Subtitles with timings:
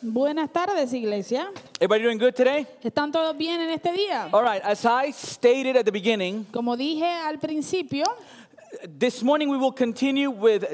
[0.00, 1.50] Buenas tardes, iglesia.
[1.80, 2.66] Everybody doing good today?
[2.84, 4.28] ¿Están todos bien en este día?
[4.32, 8.04] All right, as I stated at the beginning, Como dije al principio,
[8.86, 10.64] this morning we will continue with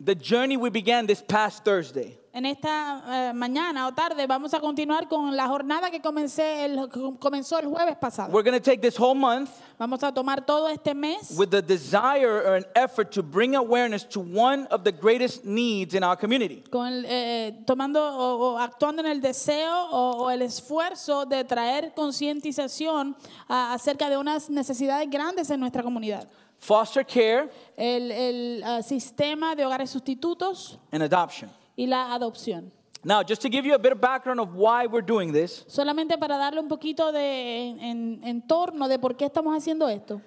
[0.00, 2.18] the journey we began this past Thursday.
[2.34, 6.88] En esta eh, mañana o tarde vamos a continuar con la jornada que comencé el-
[7.20, 8.32] comenzó el jueves pasado.
[8.32, 11.62] We're going to take this whole month Vamos a tomar todo este mes with the
[11.62, 16.16] desire or an effort to bring awareness to one of the greatest needs in our
[16.16, 16.62] community.
[16.70, 21.44] con el, eh, tomando o, o actuando en el deseo o, o el esfuerzo de
[21.44, 23.16] traer concientización
[23.48, 26.26] acerca de unas necesidades grandes en nuestra comunidad.
[26.58, 31.50] Foster care El, el, ah, sistema de hogares sustitutos and adoption.
[31.76, 32.70] Y la adopción.
[33.06, 36.16] Now, just to give you a bit of background of why we're doing this, Solamente
[36.18, 40.20] para darle un poquito de en, en- entorno de por qué estamos haciendo esto.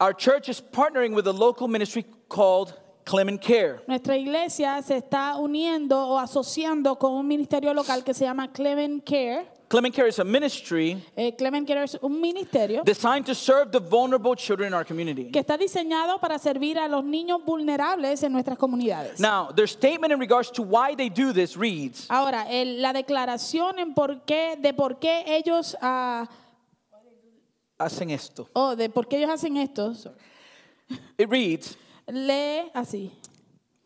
[0.00, 2.72] our church is partnering with a local ministry called
[3.04, 3.80] Clement Care.
[3.88, 9.04] Nuestra iglesia se está uniendo o asociando con un ministerio local que se llama Clement
[9.04, 9.46] Care.
[9.70, 13.78] Clement Care is a ministry Eh, Clement Care es un ministerio designed to serve the
[13.78, 15.30] vulnerable children in our community.
[15.30, 19.20] que está diseñado para servir a los niños vulnerables en nuestras comunidades.
[19.20, 23.78] Now, their statement in regards to why they do this reads Ahora, el- la declaración
[23.78, 26.28] en por qué, de por qué ellos, ah,
[27.78, 28.48] hacen esto.
[28.54, 30.16] oh, de por qué ellos hacen esto, sorry,
[31.16, 31.76] It reads
[32.08, 33.12] lee así.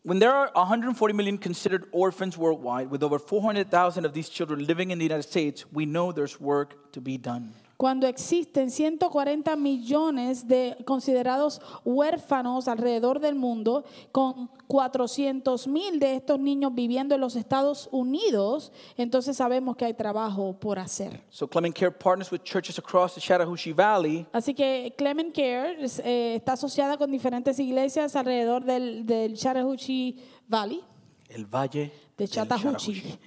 [0.05, 4.91] When there are 140 million considered orphans worldwide, with over 400,000 of these children living
[4.91, 7.55] in the United States, we know there's work to be done.
[7.77, 16.39] Cuando existen 140 millones de considerados huérfanos alrededor del mundo, con 400 mil de estos
[16.39, 21.21] niños viviendo en los Estados Unidos, entonces sabemos que hay trabajo por hacer.
[21.29, 26.35] So Clement Care partners with churches across the Chattahoochee Valley Así que Clement Care eh,
[26.35, 30.15] está asociada con diferentes iglesias alrededor del, del Chattahoochee
[30.47, 30.81] Valley,
[31.29, 33.17] El Valle de Chattahoochee,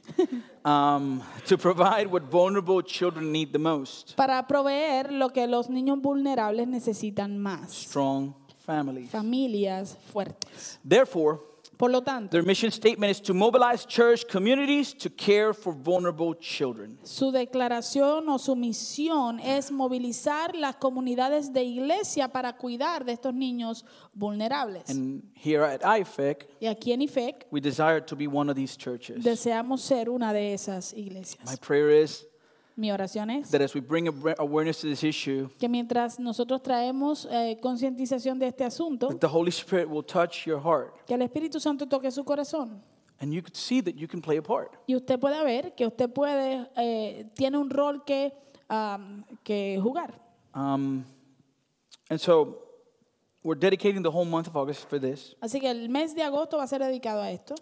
[0.65, 6.01] um, to provide what vulnerable children need the most para proveer lo que los niños
[6.01, 9.11] vulnerables necesitan más, strong families.
[9.11, 10.79] familias fuertes.
[10.83, 11.41] Therefore,
[11.79, 16.35] Por lo tanto, their mission statement is to mobilize church communities to care for vulnerable
[16.35, 16.99] children.
[17.05, 23.33] Su declaración o su misión es movilizar las comunidades de iglesia para cuidar de estos
[23.33, 24.91] niños vulnerables.
[24.91, 28.77] And here at IFEC, Y aquí en IFEC we desire to be one of these
[28.77, 29.23] churches.
[29.23, 31.45] deseamos ser una de esas iglesias.
[31.47, 32.27] My prayer is
[32.79, 34.07] Mi oración es that as we bring
[34.39, 39.27] awareness to this issue, que mientras nosotros traemos eh, concientización de este asunto, that the
[39.27, 42.81] Holy Spirit will touch your heart que el Espíritu Santo toque su corazón
[43.21, 44.77] and you could see that you can play a part.
[44.87, 48.33] y usted pueda ver que usted puede, eh, tiene un rol que,
[48.69, 50.15] am, que jugar.
[50.55, 51.05] Um,
[52.09, 52.59] and so
[53.43, 56.59] we're dedicating the whole month of August for this Así que el mes de agosto
[56.59, 57.57] va a ser dedicado a esto.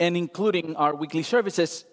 [0.00, 1.84] and including our weekly services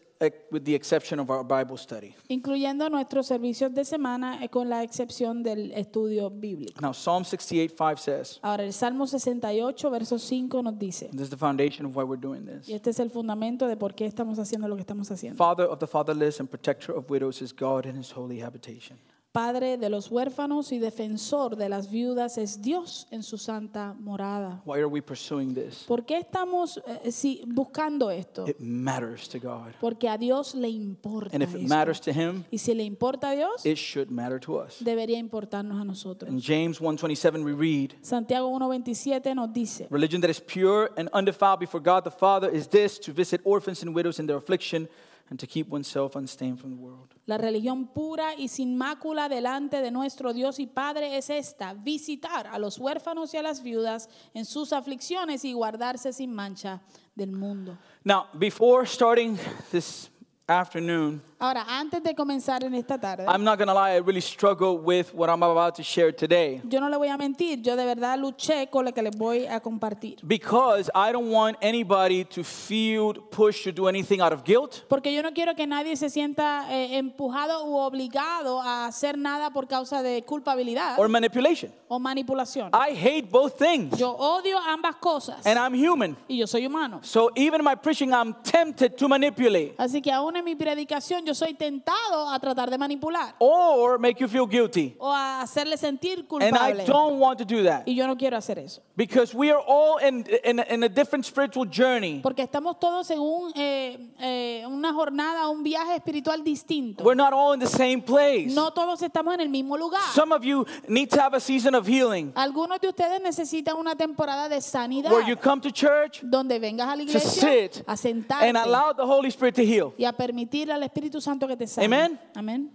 [0.51, 2.13] with the exception of our Bible study.
[2.27, 6.79] incluyendo nuestros servicios de semana eh, con la excepción del estudio bíblico.
[6.81, 11.29] Now, Psalm 68 5 says, Ahora, el Salmo 68, verso 5 nos dice, this is
[11.29, 12.67] the foundation of why we're doing this.
[12.67, 15.37] y este es el fundamento de por qué estamos haciendo lo que estamos haciendo.
[15.37, 18.97] Father of the fatherless and protector of widows is God in his holy habitation.
[19.33, 24.61] Padre de los huérfanos y defensor de las viudas es Dios en su santa morada.
[24.63, 25.85] Why are we pursuing this?
[25.87, 28.45] ¿Por qué estamos eh, sí, buscando esto?
[28.47, 29.73] It matters to God.
[29.81, 31.67] Porque a Dios le importa And if it esto.
[31.67, 34.75] matters to him, Y si le importa a Dios, it should matter to us.
[34.79, 36.29] debería importarnos a nosotros.
[36.29, 41.59] In James 1:27 we read, Santiago 1.27 nos dice, Religion that is pure and undefiled
[41.59, 44.87] before God the Father is this to visit orphans and widows in their affliction
[45.29, 47.13] and to keep oneself unstained from the world.
[47.25, 52.47] La religión pura y sin mácula delante de nuestro Dios y Padre es esta, visitar
[52.47, 56.81] a los huérfanos y a las viudas en sus aflicciones y guardarse sin mancha
[57.15, 57.77] del mundo.
[58.03, 59.37] Now, before starting
[59.71, 60.09] this
[60.47, 64.21] afternoon, Ahora, antes de comenzar en esta tarde, I'm not going to lie, I really
[64.21, 67.75] struggle with what I'm about to share today yo no le voy a mentir, yo
[67.75, 70.19] de verdad luché con lo que les voy a compartir.
[70.25, 75.13] because I don't want anybody to feel pushed to do anything out of guilt Porque
[75.13, 79.67] yo no quiero que nadie se sienta eh, empujado u obligado a hacer nada por
[79.67, 81.73] causa de culpabilidad or manipulation.
[81.89, 82.69] o manipulación.
[82.73, 86.15] I hate both things Yo odio ambas cosas and I'm human.
[86.29, 87.01] y yo soy humano.
[87.03, 91.25] So even in my preaching, I'm tempted to manipulate Así que aún en mi predicación
[91.25, 94.95] yo soy tentado a tratar de manipular or make you feel guilty.
[94.99, 96.85] o a hacerle sentir And I culpable.
[96.85, 98.81] don't want to do that Y yo no quiero hacer eso.
[98.95, 102.19] because we are all in, in, in a different spiritual journey.
[102.21, 107.03] Porque estamos todos en un, eh, eh, una jornada, un viaje espiritual distinto.
[107.03, 108.53] We're not all in the same place.
[108.53, 110.01] No todos estamos en el mismo lugar.
[110.13, 113.95] Some of you need to have a season of healing Algunos de ustedes necesitan una
[113.95, 117.83] temporada de sanidad where you come to church donde vengas a la to iglesia sit
[117.87, 119.93] a sentarte and allow the Holy Spirit to heal.
[119.97, 121.65] y a permitir al Espíritu Santo que te.
[121.83, 122.19] Amen.
[122.35, 122.69] Amén.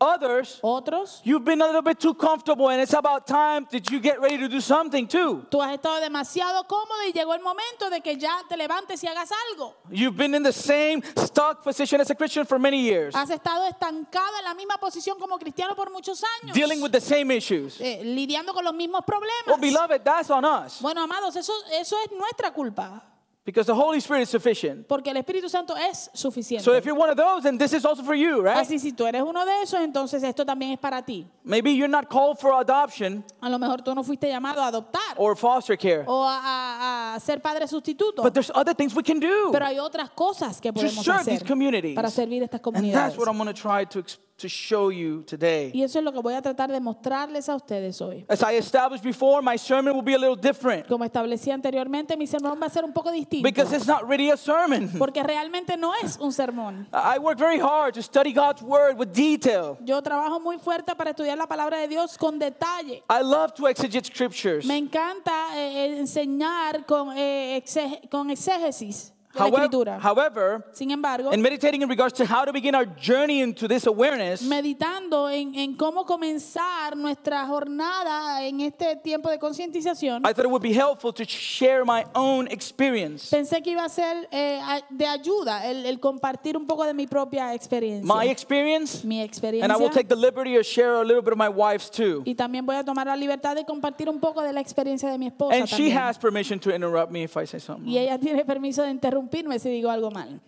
[0.00, 3.98] Others, Otros, you've been a little bit too comfortable and it's about time that you
[3.98, 5.44] get ready to do something too.
[5.50, 9.08] tú has estado demasiado cómodo y llegó el momento de que ya te levantes y
[9.08, 9.74] hagas algo.
[9.90, 13.66] You've been in the same stuck position as a Christian for many years, Has estado
[13.66, 16.54] estancado en la misma posición como cristiano por muchos años.
[16.54, 17.80] dealing with the same issues.
[17.80, 19.48] eh, lidiando con los mismos problemas.
[19.48, 23.02] Well, beloved, that's on us Bueno, amados, eso, eso es nuestra culpa,
[23.48, 24.86] because the Holy Spirit is sufficient.
[24.86, 26.62] porque el Espíritu Santo es suficiente.
[26.62, 28.58] So if you're one of those, then this is also for you, right?
[28.58, 31.26] Así si tú eres uno de esos, entonces esto también es para ti.
[31.44, 35.14] Maybe you're not called for adoption A lo mejor tú no fuiste llamado a adoptar
[35.16, 39.02] or foster care, o a, a- a ser padre sustituto, but there's other things we
[39.02, 39.50] can do.
[39.50, 41.94] pero hay otras cosas que podemos to serve hacer these communities.
[41.94, 42.94] para servir estas comunidades.
[42.94, 45.70] And that's what I'm going to try to, ex- to show you today.
[45.74, 48.24] Y eso es lo que voy a tratar de mostrarles a ustedes hoy.
[48.28, 52.26] As I established before, my sermon will be a little different Como establecí anteriormente, mi
[52.26, 53.42] sermón va a ser un poco distinto.
[53.46, 54.88] because it's not really a sermon.
[54.98, 56.86] Porque realmente no es un sermón.
[56.92, 59.76] I work very hard to study God's word with detail.
[59.84, 63.02] Yo trabajo muy fuerte para estudiar la palabra de Dios con detalle.
[63.10, 64.64] I love to exegete scriptures.
[64.64, 69.98] Me encanta eh, eh, enseñar con, eh, exeg- con exégesis de la However, escritura.
[70.02, 73.86] however, Sin embargo, in meditating in regards to how to begin our journey into this
[73.86, 80.46] awareness, meditando en, en cómo comenzar nuestra jornada en este tiempo de concientización, I thought
[80.46, 83.28] it would be helpful to share my own experience.
[83.30, 84.60] pensé que iba a ser eh,
[84.90, 88.04] de ayuda el, el compartir un poco de mi propia experiencia.
[88.04, 89.64] My experience, mi experiencia.
[89.64, 89.72] and.
[89.72, 92.22] I will take the liberty to share a little bit of my wife's too.
[92.24, 95.18] y también voy a tomar la libertad de compartir un poco de la experiencia de
[95.18, 95.54] mi esposa.
[95.54, 97.86] And she has permission to interrupt me if I say something.
[97.88, 100.40] Y ella tiene permiso de interrumpirme si digo algo mal.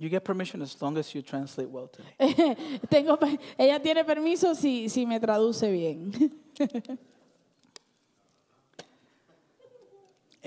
[0.00, 2.56] You get permission as long as you translate well today.
[2.88, 3.18] Tengo,
[3.58, 6.12] ella tiene permiso si, si me traduce bien.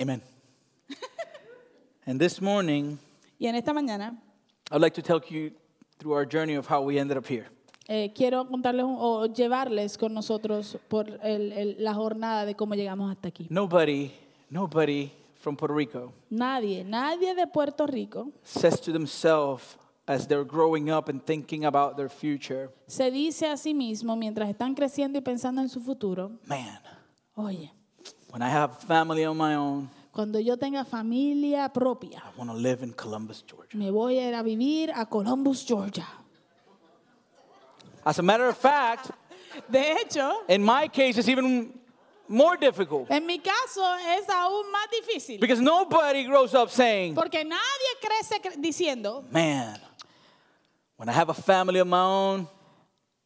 [0.00, 0.22] Amen.
[2.06, 2.98] and this morning,
[3.38, 4.16] Y en esta mañana
[4.70, 5.50] I'd like to take you
[5.98, 7.46] through our journey of how we ended up here.
[7.88, 12.74] eh, quiero contarles un- o llevarles con nosotros por el- el- la jornada de cómo
[12.74, 13.46] llegamos hasta aquí.
[13.50, 14.10] Nobody,
[14.48, 15.10] nobody
[15.42, 21.08] from Puerto Rico Nadie, nadie de Puerto Rico says to themselves as they're growing up
[21.08, 25.60] and thinking about their future, se dice a sí mismo mientras están creciendo y pensando
[25.60, 26.78] en su futuro, man,
[27.36, 27.70] oye,
[28.30, 32.56] when I have family on my own, cuando yo tenga familia propia, I want to
[32.56, 33.76] live in Columbus, Georgia.
[33.76, 36.06] me voy a ir a vivir a Columbus, Georgia.
[38.04, 39.10] As a matter of fact,
[39.70, 41.72] De hecho, in my case, it's even
[42.28, 43.82] more difficult en mi caso
[44.18, 45.40] es aún más difícil.
[45.40, 49.80] because nobody grows up saying, Porque nadie crece cre- diciendo, man,
[50.96, 52.48] when I have a family of my own,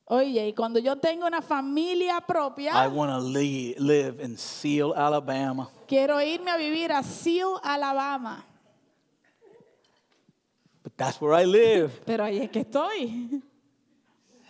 [0.06, 4.92] oye, y cuando yo tengo una familia I propia, want to li- live in Seal,
[4.94, 5.68] Alabama.
[5.86, 8.44] quiero irme a vivir a Seal, Alabama.
[10.82, 11.90] But that's where I live.
[12.06, 13.42] Pero ahí es que estoy.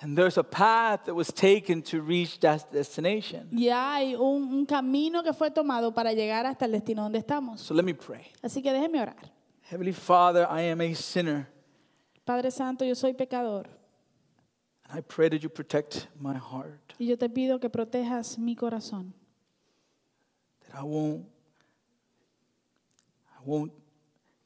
[0.06, 3.48] And there's a path that was taken to reach that destination.
[3.50, 7.58] Y hay un, un camino que fue tomado para llegar hasta el destino donde estamos.
[7.60, 8.24] So let me pray.
[8.40, 9.16] Así que déjeme orar.
[9.62, 11.48] Heavenly Father, I am a sinner.
[12.24, 13.66] Padre Santo, yo soy pecador.
[14.88, 18.54] And I pray that you protect my heart, Y yo te pido que protejas mi
[18.54, 19.12] corazón.
[20.68, 21.24] that I won't,
[23.36, 23.72] I won't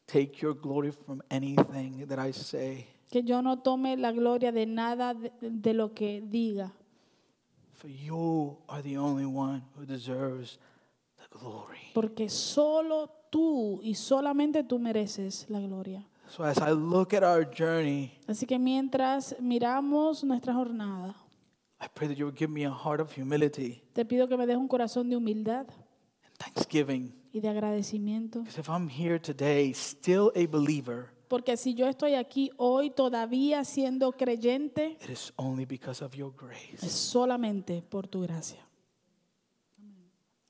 [0.06, 2.86] take your glory from anything that I say.
[3.10, 6.72] Que yo no tome la gloria de nada de, de lo que diga.
[7.74, 10.58] For you are the only one who deserves
[11.16, 11.78] the glory.
[11.94, 16.06] Porque solo tú y solamente tú mereces la gloria.
[16.28, 21.16] So as I look at our journey, Así que mientras miramos nuestra jornada,
[21.82, 24.46] I pray that you would give me a heart of humility te pido que me
[24.46, 27.12] des un corazón de humildad and thanksgiving.
[27.32, 28.40] y de agradecimiento.
[28.40, 33.64] Because if I'm here today, still a believer, Porque si yo estoy aquí hoy todavía
[33.64, 36.84] siendo creyente, it is only because of your grace.
[36.84, 38.58] es solamente por tu gracia.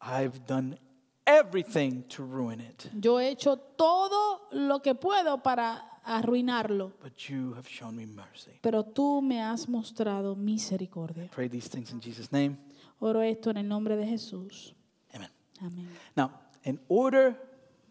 [0.00, 0.78] I've done
[1.26, 7.52] everything to ruin it, Yo he hecho todo lo que puedo para arruinarlo, but you
[7.54, 8.52] have shown me mercy.
[8.62, 11.28] pero tú me has mostrado misericordia.
[11.30, 12.56] Pray these things in Jesus' name.
[13.00, 14.74] Oro esto en el nombre de Jesús.
[15.14, 15.28] Amen.
[15.60, 15.88] Amén.
[16.16, 16.30] Now,
[16.64, 17.36] in order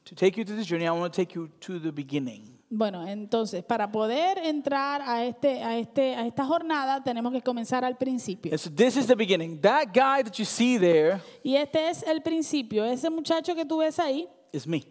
[0.06, 2.59] to take you to this journey, I want to take you to the beginning.
[2.72, 7.84] Bueno, entonces, para poder entrar a, este, a, este, a esta jornada, tenemos que comenzar
[7.84, 8.52] al principio.
[8.52, 9.60] And so this is the beginning.
[9.60, 12.86] That guy that you see there Y este es el principio.
[12.86, 14.84] Ese muchacho que tú ves ahí, is me.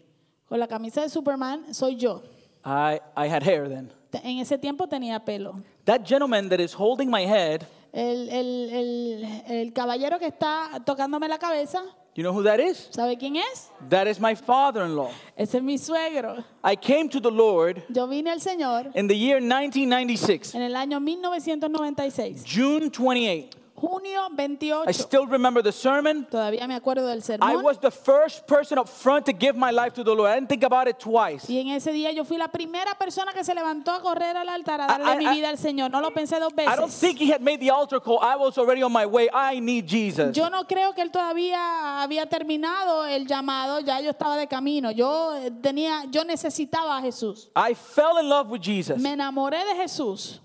[0.48, 2.20] con la camisa de Superman, soy yo.
[2.64, 3.92] I, I had hair then.
[4.10, 5.62] te- en ese tiempo tenía pelo.
[5.84, 11.28] That gentleman that is holding my head, El, el- el- el caballero que está tocándome
[11.28, 11.82] la cabeza,
[12.18, 12.88] you know who that is?
[12.90, 13.70] ¿sabe quién es?
[13.90, 15.12] That is my father in law.
[15.36, 16.42] Ese es mi suegro.
[16.64, 20.74] I came to the Lord Yo vine al Señor in the year 1996, en el
[20.74, 23.56] año 1996, June 28.
[23.80, 24.92] Junio I 28.
[24.92, 26.26] still remember the sermon.
[26.26, 27.62] Todavía me acuerdo del I sermón.
[27.62, 30.30] was the first person up front to give my life to the Lord.
[30.30, 31.48] I didn't think about it twice.
[31.48, 34.48] Y en ese día yo fui la primera persona que se levantó a correr al
[34.48, 35.90] altar a darle I- I- mi vida al Señor.
[35.90, 37.00] No lo pensé dos I don't veces.
[37.00, 38.18] think he had made the altar call.
[38.22, 39.28] I was already on my way.
[39.32, 40.32] I need Jesus.
[40.36, 44.90] Yo no creo que él todavía había terminado el llamado, ya yo estaba de camino.
[44.90, 47.50] Yo eh, tenía, yo necesitaba a Jesús.
[47.54, 48.98] I fell in love with Jesus.
[48.98, 50.40] Me enamoré de Jesús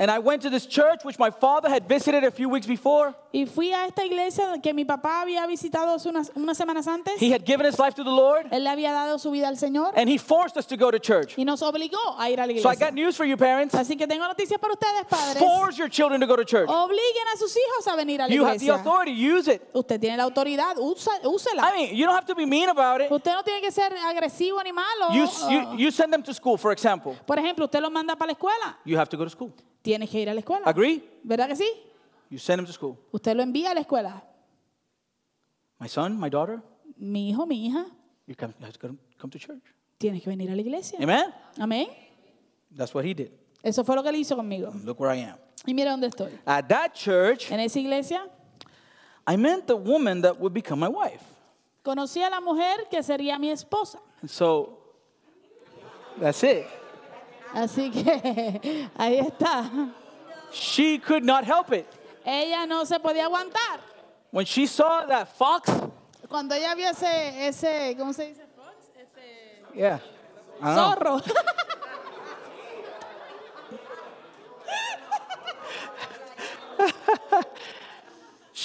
[0.00, 3.14] And I went to this church which my father had visited a few weeks before.
[3.34, 7.20] y fui a esta iglesia que mi papá había visitado unas, unas semanas antes.
[7.20, 9.56] He had given his life to the Lord Él le había dado su vida al
[9.56, 11.34] Señor and he forced us to go to church.
[11.36, 12.62] y nos obligó a ir a la iglesia.
[12.62, 13.74] So I got news for you, parents.
[13.74, 15.38] Así que tengo noticias para ustedes, padres.
[15.38, 16.70] Force your children to go to church.
[16.70, 18.36] Obliguen a sus hijos a venir a la iglesia.
[18.36, 19.12] You have the authority.
[19.12, 19.68] Use it.
[19.74, 21.60] Usted tiene la autoridad, usa- úsela.
[21.62, 23.12] I mean, you don't have to be mean about it.
[23.12, 25.12] Usted no tiene que ser agresivo ni malo.
[25.12, 27.14] You, you, you send them to school, for example.
[27.26, 28.76] Por ejemplo, usted los manda para la escuela.
[28.86, 29.52] You have to go to school.
[29.82, 30.66] Tiene que ir a la escuela.
[30.66, 31.02] Agree?
[31.22, 31.68] ¿Verdad que sí?
[32.30, 32.96] You send them to school.
[33.12, 34.22] Usted lo envía a la escuela.
[35.78, 36.60] My son, my daughter,
[36.96, 37.86] Mi hijo, mi hija,
[38.26, 39.62] you, come, you have to come- come to church.
[39.98, 40.98] tienes que venir a la iglesia.
[41.00, 41.32] Amen?
[41.58, 41.88] Amén.
[42.76, 43.30] That's what he did.
[43.62, 44.70] Eso fue lo que él hizo conmigo.
[44.84, 45.38] Look where I am.
[45.66, 46.30] Y mira dónde estoy.
[46.46, 48.28] At that church, En esa iglesia
[49.26, 51.22] I met the woman that would become my wife.
[51.82, 53.98] conocí a la mujer que sería mi esposa.
[54.20, 54.78] And so,
[56.20, 56.66] that's it.
[57.54, 59.70] Así que ahí está.
[60.52, 61.86] She could not help it.
[62.24, 63.80] Ella no se podía aguantar.
[64.30, 65.68] When she saw that fox,
[66.28, 68.46] Cuando ella vio ese, ese ¿cómo se dice?
[68.56, 68.76] Fox?
[68.94, 69.98] Ese yeah.
[70.62, 71.20] I don't know.
[71.20, 71.22] zorro.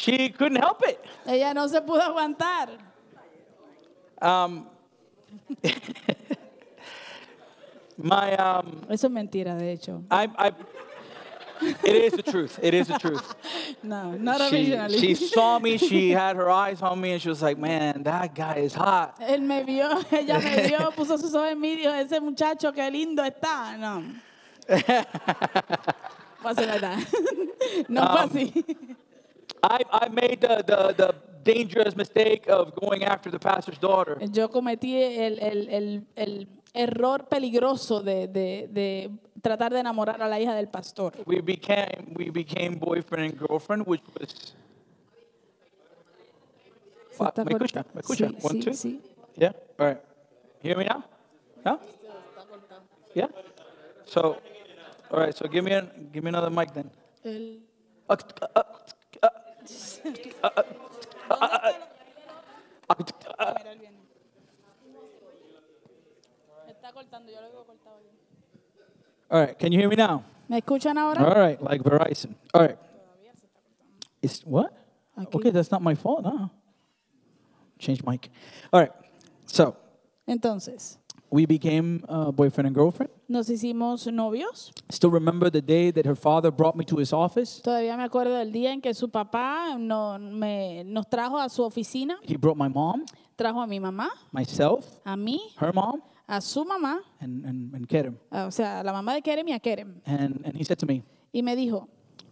[0.05, 1.03] She couldn't help it.
[1.25, 2.77] Ella no se pudo aguantar.
[4.21, 4.67] Um,
[7.97, 10.03] my, um, Eso es mentira, de hecho.
[10.11, 10.51] I, I,
[11.83, 12.59] it is the truth.
[12.61, 13.35] It is the truth.
[13.83, 14.97] No, not She, originally.
[14.99, 18.33] she saw me, she had her eyes on me, and she was like, man, that
[18.33, 19.19] guy is hot.
[19.21, 22.89] Él me vio, ella me vio, puso sus ojos en mí dijo, ese muchacho qué
[22.91, 23.77] lindo está.
[23.77, 24.03] No.
[26.43, 27.85] Wasn't like that.
[27.89, 28.63] No así.
[29.63, 34.17] I, I made the, the, the dangerous mistake of going after the pastor's daughter.
[34.31, 39.09] Yo cometí el, el- el- el error peligroso de, de- de
[39.41, 41.13] tratar de enamorar a la hija del pastor.
[41.25, 44.53] We became, we became boyfriend and girlfriend, which was.
[47.17, 47.85] Está ¿Me escucha?
[47.93, 48.27] ¿Me escucha?
[48.27, 48.73] Sí, One, sí, two?
[48.73, 49.01] sí.
[49.37, 49.53] Yeah?
[49.79, 50.01] All right.
[50.61, 51.03] Hear me now?
[51.63, 51.79] No?
[53.13, 53.27] Yeah?
[54.05, 54.37] So,
[55.11, 56.89] all right, so give me, a, give me another mic then.
[57.23, 57.59] El-
[58.07, 58.63] Uh, uh, uh,
[59.23, 59.29] uh,
[60.43, 60.49] uh,
[61.31, 61.71] uh, uh,
[66.95, 67.99] cortando, yo lo veo cortado.
[69.29, 70.23] All right, can you hear me now?
[70.47, 71.19] ¿Me escuchan ahora?
[71.21, 72.35] All right, like Verizon.
[72.53, 72.77] All right.
[74.21, 74.71] It's what?
[75.17, 75.35] Aquí.
[75.35, 76.23] Okay, that's not my fault.
[76.23, 76.49] No.
[77.79, 78.29] Change mic.
[78.71, 78.91] All right.
[79.45, 79.75] So
[80.27, 80.97] Entonces,
[81.29, 83.11] we became uh, boyfriend and girlfriend.
[83.27, 84.71] nos hicimos novios.
[84.89, 87.61] Still remember the day that her father brought me to his office.
[87.61, 91.63] Todavía me acuerdo del día en que su papá no- me- nos trajo a su
[91.63, 93.03] oficina, He brought my mom,
[93.35, 97.87] trajo a mi mamá, myself, a mí, her mom, a su mamá, and and, and
[97.87, 98.17] Kerem.
[98.31, 100.01] o sea, a la mamá de Kerem y a Kerem.
[100.05, 101.87] And and he said to me, Y me dijo,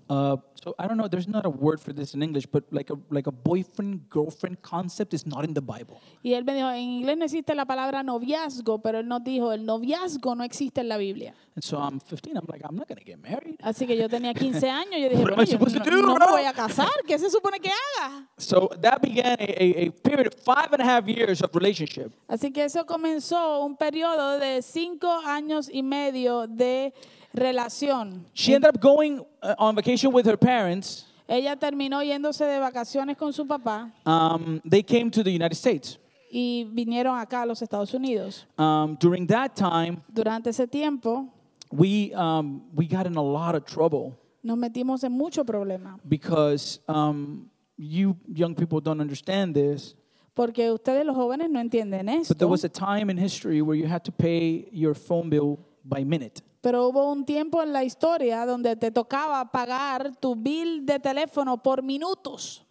[0.09, 1.07] uh, so I don't know.
[1.07, 4.61] There's not a word for this in English, but like a like a boyfriend girlfriend
[4.61, 5.99] concept is not in the Bible.
[6.23, 9.51] y él me dijo, en inglés no existe la palabra noviazgo, pero él nos dijo,
[9.51, 11.33] el noviazgo no existe en la Biblia.
[11.55, 12.35] And so I'm 15.
[12.35, 13.57] I'm like, I'm not gonna get married.
[13.61, 16.31] Así que yo tenía 15 años, yo dije, "Bueno, yo no, do, no me bro?"
[16.31, 18.27] voy a casar, ¿qué se supone que haga?
[18.37, 22.11] So that began a, a, a period of five and a half years of relationship.
[22.27, 26.93] Así que eso comenzó un periodo de cinco años y medio de
[27.33, 28.25] relación.
[28.33, 31.05] She ended up going uh, on vacation with her parents.
[31.27, 35.97] Ella terminó yéndose de vacaciones con su papá Um, they came to the United States.
[36.31, 38.45] y vinieron acá a los Estados Unidos.
[38.57, 41.27] Um, during that time, Durante ese tiempo
[41.71, 46.79] we um, we got in a lot of trouble nos metimos en mucho problema because
[46.87, 49.95] um, you young people don't understand this.
[50.35, 52.47] porque ustedes los jóvenes no entienden But there esto.
[52.47, 56.41] was a time in history where you had to pay your phone bill by minute.
[56.63, 61.61] Pero hubo un tiempo en la historia donde te tocaba pagar tu bill de teléfono
[61.61, 62.65] por minutos,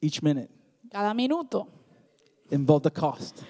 [0.00, 0.48] Each minute
[0.90, 1.68] cada minuto.
[2.50, 3.42] involved a cost.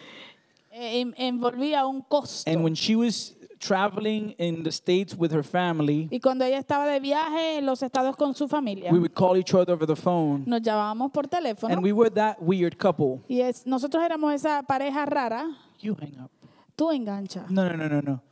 [0.72, 2.50] En- envolvía un costo.
[2.50, 6.86] And when she was traveling in the States with her family, Y cuando ella estaba
[6.86, 9.94] de viaje en los estados con su familia, we would call each other over the
[9.94, 10.42] phone.
[10.46, 11.72] nos llamábamos por teléfono.
[11.72, 13.20] And we were that weird couple.
[13.28, 15.46] Y es, nosotros éramos esa pareja rara.
[15.80, 16.30] You hang up.
[16.74, 17.46] Tú engancha.
[17.48, 18.22] No, no, no, no, no.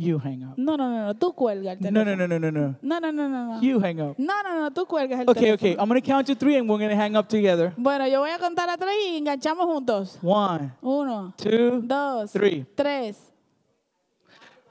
[0.00, 0.56] You hang up.
[0.56, 1.14] No, no, no, no.
[1.14, 2.16] Tú cuelga el No, teléfono.
[2.16, 2.76] no, no, no, no, no.
[2.82, 3.54] No, no, no, no.
[3.56, 3.60] no.
[3.60, 4.16] You hang up.
[4.16, 4.70] No, no, no.
[4.70, 5.54] Tú cuelgas el Okay, teléfono.
[5.54, 5.72] okay.
[5.76, 7.72] I'm going to count to three and we're going to hang up together.
[7.76, 10.16] Bueno, yo voy a contar a tres y enganchamos juntos.
[10.22, 11.80] One, Uno, two.
[11.82, 12.64] dos, Three.
[12.76, 13.16] tres.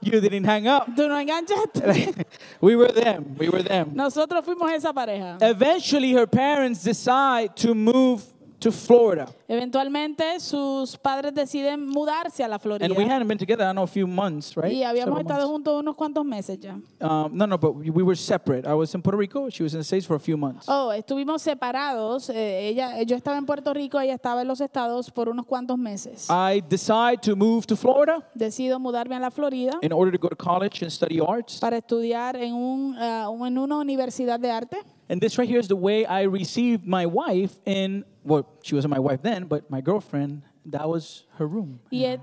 [0.00, 0.86] You didn't hang up.
[0.96, 2.24] Tú no enganchaste.
[2.62, 3.34] we were them.
[3.38, 3.90] We were them.
[3.94, 5.36] Nosotros fuimos esa pareja.
[5.42, 8.22] Eventually, her parents decide to move
[8.58, 9.28] to Florida.
[9.46, 12.84] Eventualmente sus padres deciden mudarse a la Florida.
[12.86, 14.72] And we hadn't been together, I don't know, a few months, right?
[14.72, 15.52] y habíamos Several estado months.
[15.52, 16.74] juntos unos cuantos meses ya.
[17.00, 18.66] Um, no, no, but we we were separate.
[18.66, 19.48] I was in Puerto Rico.
[19.50, 20.66] She was in the States for a few months.
[20.68, 22.30] Oh, estuvimos separados.
[22.30, 25.78] eh, ella, yo estaba en Puerto Rico, ella estaba en los estados por unos cuantos
[25.78, 26.28] meses.
[26.28, 30.28] I decide to move to Florida Decido mudarme a la Florida in order to go
[30.28, 31.58] to college and study arts.
[31.60, 34.78] para estudiar en, un, ah, en una universidad de arte.
[35.08, 38.90] And this right here is the way I received my wife in, well, she wasn't
[38.92, 41.80] my wife then, but my girlfriend, that was her room.
[41.90, 42.18] Y,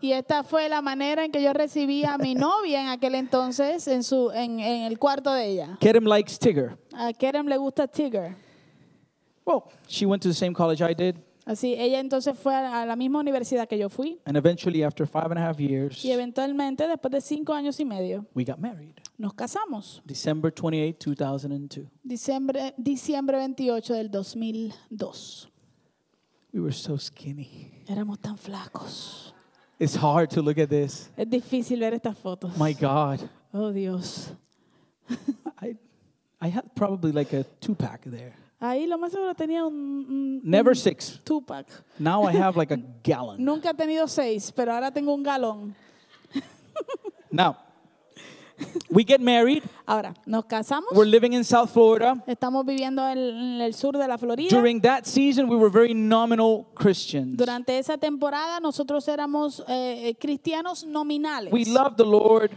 [0.00, 3.88] y esta fue la manera en que yo recibí a mi novia en aquel entonces
[3.88, 5.76] en, su, en, en el cuarto de ella.
[5.80, 6.78] Kerem likes Tigger.
[6.94, 8.36] A Kerem le gusta Tigger.
[9.44, 11.16] Well, she went to the same college I did.
[11.46, 14.20] Así, ella entonces fue a la misma universidad que yo fui.
[14.24, 17.84] And eventually, after five and a half years, Y eventualmente, después de cinco años y
[17.84, 18.94] medio, we got married.
[19.20, 20.00] Nos casamos.
[20.06, 21.86] December 28, 2002.
[22.02, 25.48] Diciembre, diciembre 28 del 2002.
[26.52, 27.70] We were so skinny.
[27.86, 29.32] Éramos tan flacos.
[29.78, 31.10] It's hard to look at this.
[31.16, 32.56] Es difícil ver estas fotos.
[32.56, 33.20] My God.
[33.52, 34.30] Oh, Dios.
[35.60, 35.76] I,
[36.40, 38.34] I had probably like a two pack there.
[38.60, 41.18] Ahí lo más seguro tenía un, un, Never un six.
[41.24, 41.66] two-pack.
[41.98, 43.42] Now I have like a gallon.
[43.42, 45.74] Nunca he tenido seis, pero ahora tengo un galón.
[47.32, 47.56] Now,
[48.90, 49.62] we get married.
[49.86, 50.90] Ahora, nos casamos.
[50.92, 52.22] We're living in South Florida.
[52.26, 54.48] Estamos viviendo en, el sur de la Florida.
[54.50, 57.36] During that season, we were very nominal Christians.
[57.36, 61.52] Durante esa temporada nosotros éramos eh, cristianos nominales.
[61.52, 62.50] We loved the Lord.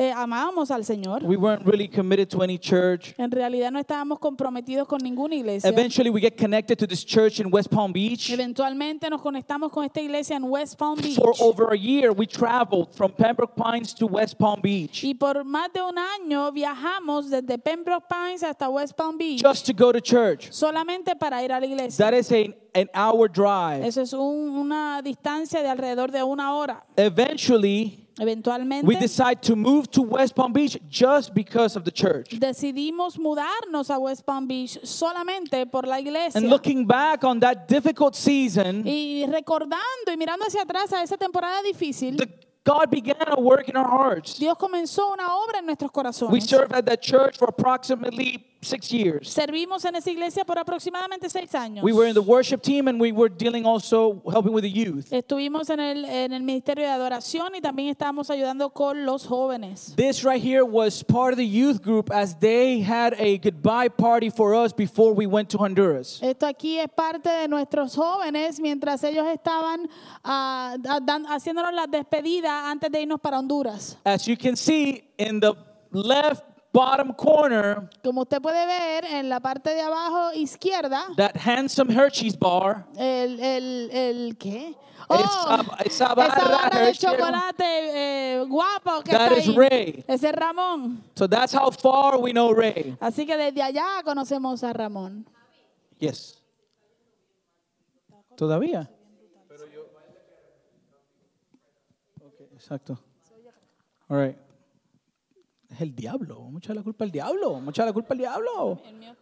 [0.00, 1.24] Eh, amábamos al Señor.
[1.24, 3.14] We weren't really committed to any church.
[3.18, 5.68] En realidad no estábamos comprometidos con ninguna iglesia.
[5.68, 8.30] Eventually, we get connected to this church in West Palm Beach.
[8.30, 11.16] Eventualmente nos conectamos con esta iglesia en West Palm Beach.
[11.16, 15.42] For over a year, we traveled from Pembroke Pines to West Palm Beach Y por
[15.42, 19.90] más de un año viajamos desde Pembroke Pines hasta West Palm Beach just to go
[19.90, 20.52] to church.
[20.52, 22.04] solamente para ir a la iglesia.
[22.04, 23.84] That is a, an hour drive.
[23.84, 26.84] Eso es un- una distancia de alrededor de una hora.
[26.96, 28.07] Eventually,
[28.82, 32.30] we decide to move to West Palm Beach just because of the church.
[32.38, 36.38] decidimos mudarnos a West Palm Beach solamente por la iglesia.
[36.38, 41.16] And looking back on that difficult season, Y recordando y mirando hacia atrás a esa
[41.16, 42.28] temporada difícil, the,
[42.64, 44.38] God began a work in our hearts.
[44.38, 46.32] Dios comenzó una obra en nuestros corazones.
[46.32, 49.28] We served at that church for approximately six years.
[49.28, 51.82] Servimos en esa iglesia por aproximadamente seis años.
[51.84, 55.10] We were in the worship team and we were dealing also helping with the youth.
[55.12, 59.94] Estuvimos en el, en el ministerio de adoración y también estábamos ayudando con los jóvenes.
[59.96, 64.30] This right here was part of the youth group as they had a goodbye party
[64.30, 66.18] for us before we went to Honduras.
[66.22, 69.88] Esto aquí es parte de nuestros jóvenes mientras ellos estaban
[70.24, 73.96] ah, dan- haciéndonos la despedida antes de irnos para Honduras.
[74.04, 75.54] As you can see in the
[75.92, 76.42] left
[76.78, 82.36] bottom corner, Como usted puede ver en la parte de abajo izquierda, that handsome Hershey's
[82.38, 84.74] bar, el, el, el ¿qué?
[85.10, 89.56] Esa- esa barra barra de chocolate eh, guapo que That está is ahí.
[89.56, 90.04] Ray.
[90.06, 91.02] Ese es Ramón.
[91.14, 92.94] so that's how far we know Ray.
[93.00, 95.24] Así que desde allá conocemos a Ramón.
[95.98, 96.38] Yes.
[98.36, 98.88] Todavía.
[102.20, 102.98] Ok, exacto.
[104.10, 104.36] All right.
[105.68, 106.40] Es el diablo.
[106.40, 107.60] Mucha la culpa al diablo.
[107.60, 108.80] Mucha la culpa al diablo.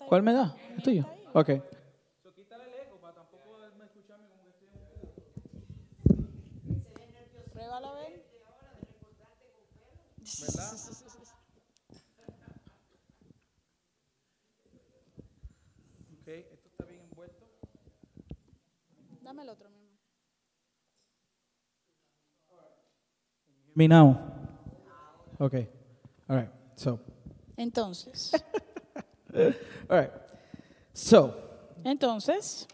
[0.08, 0.56] ¿Cuál me da?
[0.76, 1.06] ¿El tuyo?
[1.32, 1.50] Ok.
[7.52, 8.06] Pruébalo a ver.
[16.26, 17.46] esto está bien envuelto.
[19.22, 19.96] Dame el otro, mi amor.
[23.74, 24.18] Me now.
[25.38, 25.75] Okay.
[26.28, 26.48] All right.
[26.76, 26.98] So,
[27.56, 28.32] Entonces,
[29.34, 29.52] all
[29.98, 30.10] right.
[30.92, 31.34] So,
[31.84, 32.66] entonces,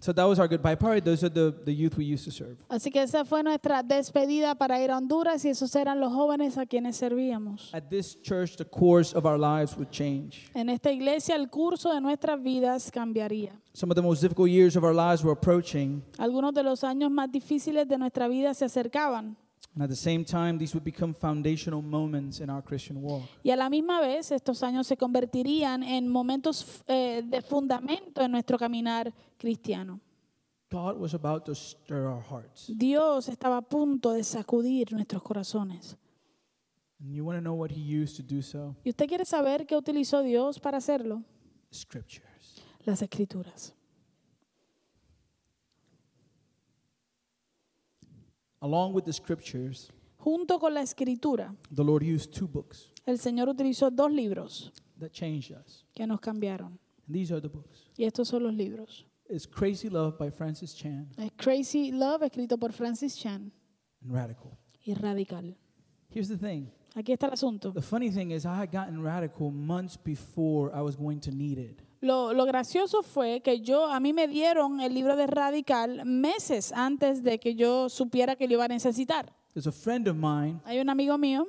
[0.00, 1.00] so that was our goodbye party.
[1.00, 2.56] Those are the, the youth we used to serve.
[2.68, 6.56] así que esa fue nuestra despedida para ir a Honduras y esos eran los jóvenes
[6.58, 7.70] a quienes servíamos.
[7.74, 10.50] At this church, the course of our lives would change.
[10.54, 13.52] En esta iglesia el curso de nuestras vidas cambiaría.
[13.72, 16.02] Some of the most difficult years of our lives were approaching.
[16.18, 19.36] Algunos de los años más difíciles de nuestra vida se acercaban.
[19.74, 23.22] And at the same time, these would become foundational moments in our Christian walk.
[23.42, 28.30] Y a la misma vez, estos años se convertirían en momentos eh, de fundamento en
[28.30, 30.00] nuestro caminar cristiano.
[30.70, 32.66] God was about to stir our hearts.
[32.68, 35.96] Dios estaba a punto de sacudir nuestros corazones.
[37.00, 38.76] And you want to know what He used to do so?
[38.84, 41.24] ¿Y usted quiere saber qué utilizó Dios para hacerlo?
[41.72, 42.62] Scriptures.
[42.84, 43.74] Las escrituras.
[48.64, 53.48] Along with the scriptures, Junto con la escritura, the Lord used two books el Señor
[53.50, 55.84] utilizó dos libros that changed us.
[55.94, 56.78] que nos cambiaron.
[57.06, 57.90] And these are the books.
[57.98, 59.04] Y estos son los libros.
[59.28, 63.52] It's Crazy Love by Francis Chan Es Crazy Love, escrito por Francis Chan,
[64.02, 64.56] and Radical.
[64.86, 65.54] y Radical.
[66.08, 66.70] Here's the thing.
[66.94, 67.72] Aquí está el asunto.
[67.72, 71.58] The funny thing is, I had gotten Radical months before I was going to need
[71.58, 71.82] it.
[72.04, 76.70] Lo, lo gracioso fue que yo, a mí me dieron el libro de Radical meses
[76.72, 79.32] antes de que yo supiera que lo iba a necesitar.
[79.54, 81.46] There's a friend of mine Hay un amigo mío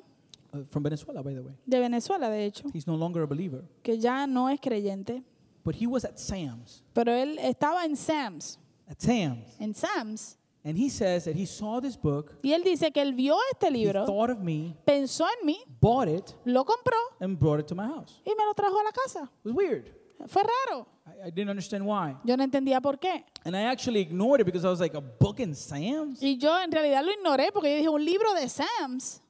[0.53, 1.53] uh, from Venezuela, by the way.
[1.65, 5.23] de Venezuela, de hecho, He's no longer a believer, que ya no es creyente,
[5.65, 6.83] but he was at Sam's.
[6.93, 9.57] pero él estaba en Sam's, At Sam's.
[9.59, 13.13] en Sam's, And he says that he saw this book, y él dice que él
[13.13, 17.37] vio este he libro, thought of me, pensó en mí, bought it, lo compró and
[17.37, 18.21] brought it to my house.
[18.25, 19.29] y me lo trajo a la casa.
[19.43, 19.91] It was weird.
[20.27, 20.87] Fue raro.
[21.05, 22.15] I, I didn't understand why.
[22.23, 23.25] Yo no entendía por qué.
[23.43, 26.21] And I actually ignored it because I was like, a book in Sam's?
[26.21, 29.21] Y yo en realidad lo ignoré porque yo dije, un libro de Sam's,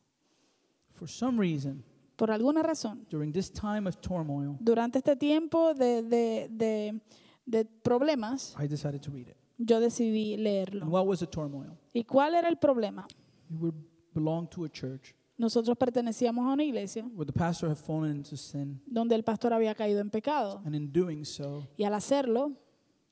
[0.94, 1.84] For some reason,
[2.16, 3.06] por alguna razón.
[3.10, 7.02] during this time of turmoil, Durante este tiempo de, de, de,
[7.46, 9.36] de problemas, I decided to read it.
[9.58, 10.86] yo decidí And leerlo.
[10.86, 11.78] what was the turmoil?
[11.94, 13.06] ¿Y cuál era el problema?
[13.50, 13.78] We were
[14.14, 18.38] belonged to a church Nosotros pertenecíamos a una iglesia where the pastor had fallen into
[18.38, 20.62] sin, donde el pastor había caído en pecado.
[20.66, 22.54] and in doing so, Y al hacerlo,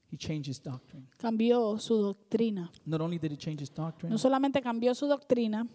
[0.09, 1.05] he changed his doctrine.
[1.17, 2.71] cambió su doctrina.
[2.85, 5.67] Not only did he change his doctrine, No solamente cambió su doctrina,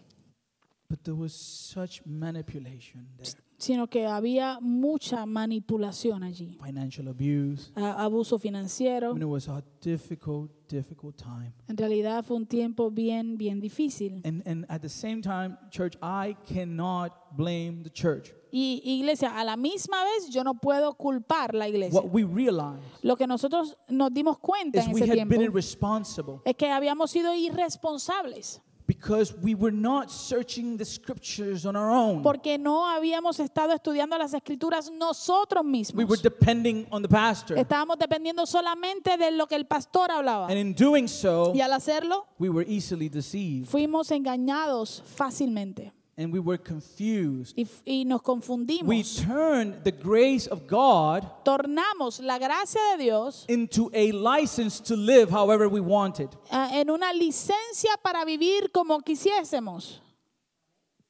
[0.89, 3.29] but there was such manipulation there.
[3.59, 6.57] Sino que había mucha manipulación allí.
[6.63, 7.71] Financial abuse.
[7.75, 9.13] A- abuso I financiero.
[9.13, 11.53] mean, it was a difficult, difficult time.
[11.67, 14.21] En realidad fue un tiempo bien, bien difícil.
[14.25, 18.33] And, and at the same time, church, I cannot blame the church.
[18.51, 21.93] Y iglesia, a la misma vez yo no puedo culpar la iglesia.
[21.99, 25.29] What we realized Lo que nosotros nos dimos cuenta is en we ese had tiempo
[25.35, 31.75] been irresponsible es que habíamos sido irresponsables because we were not searching the scriptures on
[31.75, 32.23] our own.
[32.23, 36.21] porque no habíamos estado estudiando las escrituras nosotros We were mismos.
[36.23, 37.55] depending on the pastor.
[37.55, 40.47] Estábamos dependiendo solamente de lo que el pastor hablaba.
[40.47, 46.33] And in doing so, Y al hacerlo, we were easily deceived fuimos engañados fácilmente and
[46.33, 47.55] we were confused.
[47.57, 49.25] y, y nos We confundimos.
[49.25, 55.29] turned the grace of God Tornamos la gracia de Dios into a license to live
[55.31, 56.29] however we wanted.
[56.51, 59.99] ah, en una licencia para vivir como quisiésemos.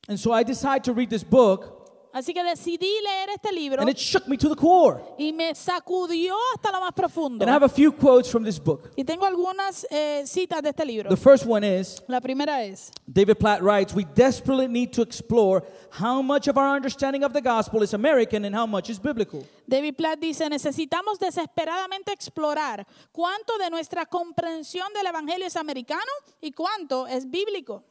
[0.08, 1.79] And so I decided to read this book,
[2.12, 5.00] Así que decidí leer este libro and it shook me to the core.
[5.18, 7.44] y me sacudió hasta lo más profundo.
[7.44, 8.90] And I have a few quotes from this book.
[8.96, 11.10] Y tengo algunas eh, citas de este libro.
[11.10, 15.64] The first one is La primera es, David Platt writes, We desperately need to explore
[15.92, 19.46] how much of our understanding of the gospel is American and how much is biblical.
[19.68, 26.52] David Platt dice, necesitamos desesperadamente explorar cuánto de nuestra comprensión del Evangelio es americano y
[26.54, 27.84] cuánto es bíblico.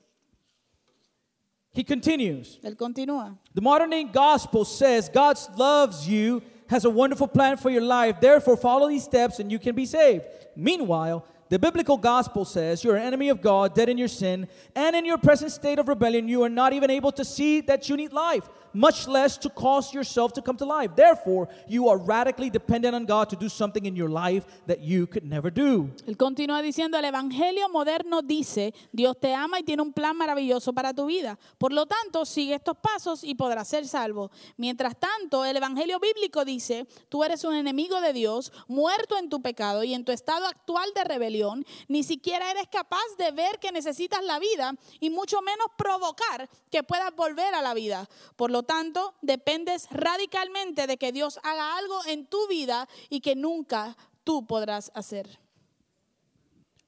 [1.79, 3.39] He continues Él continúa.
[3.55, 8.21] The modern day gospel says God loves you, has a wonderful plan for your life,
[8.21, 10.25] therefore follow these steps and you can be saved.
[10.57, 14.97] Meanwhile, the biblical gospel says you're an enemy of God, dead in your sin, and
[14.97, 17.97] in your present state of rebellion, you are not even able to see that you
[17.97, 20.93] need life, much less to cause yourself to come to life.
[20.95, 25.07] Therefore, you are radically dependent on God to do something in your life that you
[25.07, 25.91] could never do.
[26.07, 30.73] Él continúa diciendo, el Evangelio moderno dice, Dios te ama y tiene un plan maravilloso
[30.73, 31.39] para tu vida.
[31.59, 34.31] Por lo tanto, sigue estos pasos y podrás ser salvo.
[34.57, 39.43] Mientras tanto, el Evangelio bíblico dice, tú eres un enemigo de Dios, muerto en tu
[39.43, 43.73] pecado y en tu estado actual de rebelión, ni siquiera eres capaz de ver que
[43.73, 48.09] necesitas la vida y mucho menos provocar que puedas volver a la vida.
[48.37, 53.35] Por lo tanto, dependes radicalmente de que Dios haga algo en tu vida y que
[53.35, 55.41] nunca tú podrás hacer.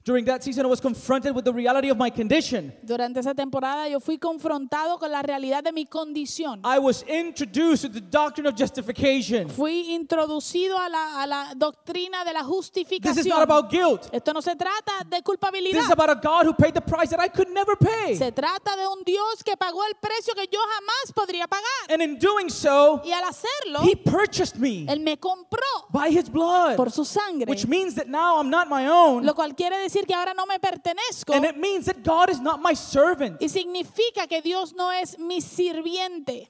[0.03, 2.73] During that season, I was confronted with the reality of my condition.
[2.83, 6.63] Durante esa temporada yo fui confrontado con la realidad de mi condición.
[6.65, 9.51] I was introduced to the doctrine of justification.
[9.51, 13.29] Fui introducido a la, a la doctrina de la This is justificación.
[13.29, 14.09] not about guilt.
[14.11, 15.83] Esto no se trata de This culpabilidad.
[15.85, 18.17] is about a God who paid the price that I could never pay.
[18.17, 21.91] Se trata de un Dios que pagó el precio que yo jamás podría pagar.
[21.91, 25.61] And in doing so, Y al hacerlo, he purchased me Él me compró
[25.93, 27.45] by his blood, por su sangre.
[27.51, 29.27] which means that now I'm not my own.
[29.27, 31.35] Lo cual quiere decir que ahora no me pertenezco.
[31.35, 33.41] And it means that God is not my servant.
[33.41, 36.49] Y significa que Dios no es mi sirviente.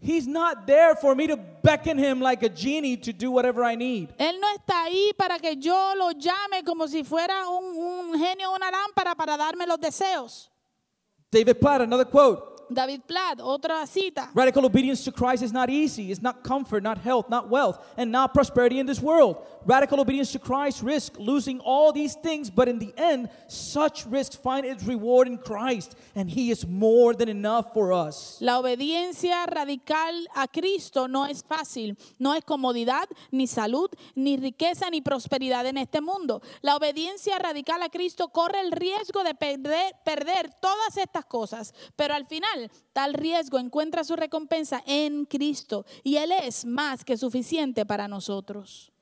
[0.00, 3.74] He's not there for me to beckon him like a genie to do whatever I
[3.74, 4.14] need.
[4.18, 8.52] Él no está ahí para que yo lo llame como si fuera un, un genio
[8.54, 10.50] una lámpara para darme los deseos.
[11.32, 12.58] David Platt, another quote.
[12.70, 14.30] David Platt, otra cita.
[14.34, 16.10] Radical obedience to Christ is not easy.
[16.10, 19.38] It's not comfort, not health, not wealth, and not prosperity in this world.
[19.68, 24.34] Radical obedience to Christ risks losing all these things, but in the end, such risks
[24.34, 28.38] find its reward in Christ, and He is more than enough for us.
[28.40, 34.88] La obediencia radical a Cristo no es fácil, no es comodidad, ni salud, ni riqueza,
[34.88, 36.40] ni prosperidad en este mundo.
[36.62, 42.14] La obediencia radical a Cristo corre el riesgo de perder, perder todas estas cosas, pero
[42.14, 47.84] al final tal riesgo encuentra su recompensa en Cristo y Él es más que suficiente
[47.84, 48.92] para nosotros.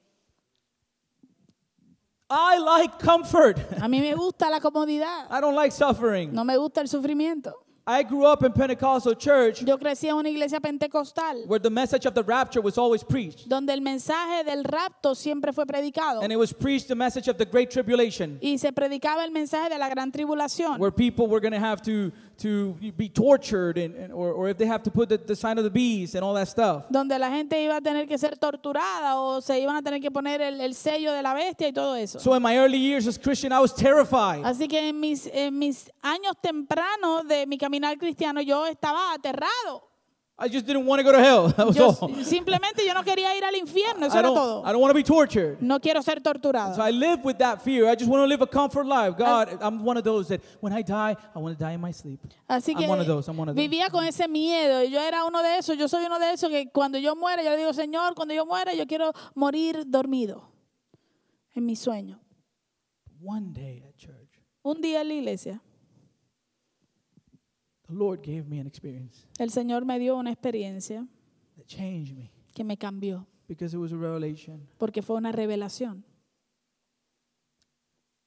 [2.28, 3.58] I like comfort.
[3.80, 6.32] A mí me gusta la comodidad, I don't like suffering.
[6.32, 7.52] no me gusta el sufrimiento.
[7.88, 12.04] I grew up in Pentecostal church Yo crecí en una iglesia pentecostal where the message
[12.04, 13.48] of the rapture was always preached.
[13.48, 16.20] donde el mensaje del rapto siempre fue predicado.
[16.20, 18.40] And it was preached the message of the great tribulation.
[18.42, 21.80] Y se predicaba el mensaje de la gran tribulación, where people were going to have
[21.82, 25.34] to to be tortured and, and or, or if they have to put the, the
[25.36, 28.16] sign of the beast and all that stuff donde la gente iba a tener que
[28.18, 31.68] ser torturada o se iban a tener que poner el, el sello de la bestia
[31.68, 32.18] y todo eso.
[32.18, 35.58] so in my early years as christian i was terrified Así que en mis, en
[35.58, 39.82] mis años tempranos de mi caminar cristiano yo estaba aterrado.
[40.38, 43.02] I just didn't want to go to hell that was Yo all simplemente yo no
[43.02, 44.62] quería ir al infierno, eso I era todo.
[44.66, 46.78] I don't want to be tortured No quiero ser so torturado.
[46.78, 49.82] i live with that fear i just want to live a comfort life god i'm
[49.82, 52.72] one of those that when i die i want to die in my sleep Así
[52.74, 53.62] I'm que one of those, I'm one of those.
[53.68, 56.68] vivía con ese miedo yo era uno de esos, yo soy uno de esos que
[56.70, 60.50] cuando yo muera, yo le digo, Señor, cuando yo muera, yo quiero morir dormido
[61.54, 62.20] en mi sueño.
[63.22, 64.12] one day at church
[64.62, 65.62] Un día en la iglesia,
[67.88, 71.06] the lord gave me an experience el Señor me dio una experiencia
[71.56, 76.04] that changed me que me cambió, because it was a revelation porque fue una revelación.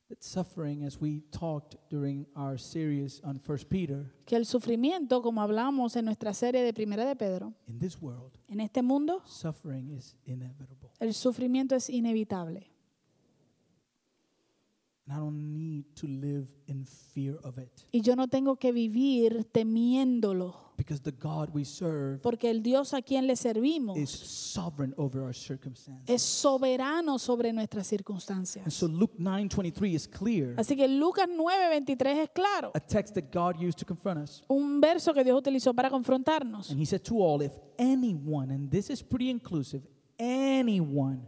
[0.10, 5.42] that suffering as we talked during our series on first peter Que el sufrimiento, como
[5.42, 9.92] hablamos en nuestra serie de Primera de Pedro, in this world en este mundo, suffering
[9.92, 10.90] is inevitable.
[11.00, 12.72] el sufrimiento es inevitable.
[15.10, 18.72] And I don't need to live in fear of it Y yo no tengo que
[18.72, 24.10] vivir temiéndolo, because the God we serve porque el Dios a quien le servimos is
[24.12, 26.04] sovereign over our circumstances.
[26.08, 28.72] es soberano sobre nuestras And circunstancias.
[28.74, 33.56] so Luke 9:23 is clear, Así que Lucas 9:23 es claro, a text that God
[33.60, 34.44] used to confront us.
[34.48, 36.70] un verso que Dios utilizó para confrontarnos.
[36.70, 39.82] And he said to all, if anyone, and this is pretty inclusive,
[40.20, 41.22] anyone,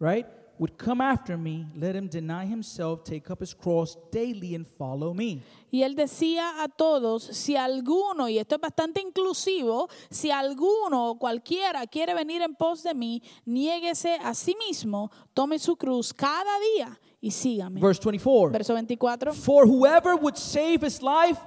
[0.00, 0.26] right,
[0.58, 5.12] would come after me, let him deny himself, take up his cross daily and follow
[5.12, 5.42] me.
[5.70, 11.18] Y él decía a todos, si alguno, y esto es bastante inclusivo, si alguno o
[11.18, 16.58] cualquiera quiere venir en pos de mí, niéguese a sí mismo, tome su cruz cada
[16.74, 17.80] día y sígame.
[17.80, 18.52] Verse 24.
[18.52, 19.32] Verso 24.
[19.34, 21.38] For whoever would save his life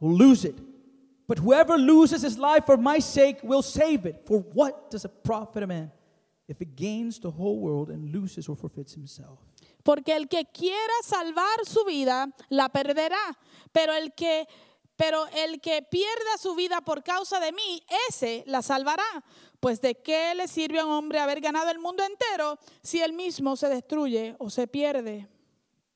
[0.00, 0.56] will lose it.
[1.26, 4.26] But whoever loses his life for my sake will save it.
[4.26, 5.90] For what does it profit a man
[6.48, 9.38] if he gains the whole world and loses or forfeits himself?
[9.82, 13.38] Porque el que quiera salvar su vida, la perderá.
[13.70, 14.48] Pero el que,
[14.96, 19.04] pero el que pierda su vida por causa de mí, ese la salvará.
[19.60, 23.12] Pues de qué le sirve a un hombre haber ganado el mundo entero si él
[23.12, 25.28] mismo se destruye o se pierde.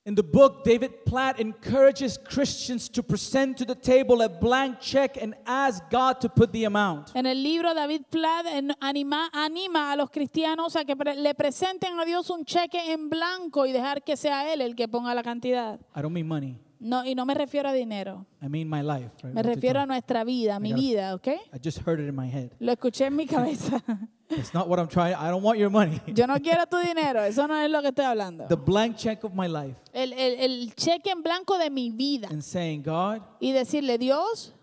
[0.08, 5.18] In the book, David Platt encourages Christians to present to the table a blank check
[5.22, 7.10] and ask God to put the amount.
[7.14, 8.46] En el libro David Platt
[8.80, 13.10] anima, anima a los cristianos a que pre- le presenten a Dios un cheque en
[13.10, 15.78] blanco y dejar que sea él el que ponga la cantidad.
[15.94, 16.56] I don't mean money.
[16.80, 19.10] No, y no me refiero a dinero, I mean my life.
[19.24, 19.34] right?
[19.34, 21.26] me What refiero a talking- nuestra vida, a mi gotta- vida, ¿ok?
[21.52, 22.52] I just heard it in my head.
[22.60, 23.82] Lo escuché en mi cabeza.
[24.30, 25.14] It's not what I'm trying.
[25.14, 26.00] I don't want your money.
[26.14, 28.46] Yo no quiero tu dinero, eso no es lo que estoy hablando.
[28.46, 32.28] the blank check of my life El, el- el cheque en blanco de mi vida
[32.30, 34.54] and saying, God, y decirle, Dios,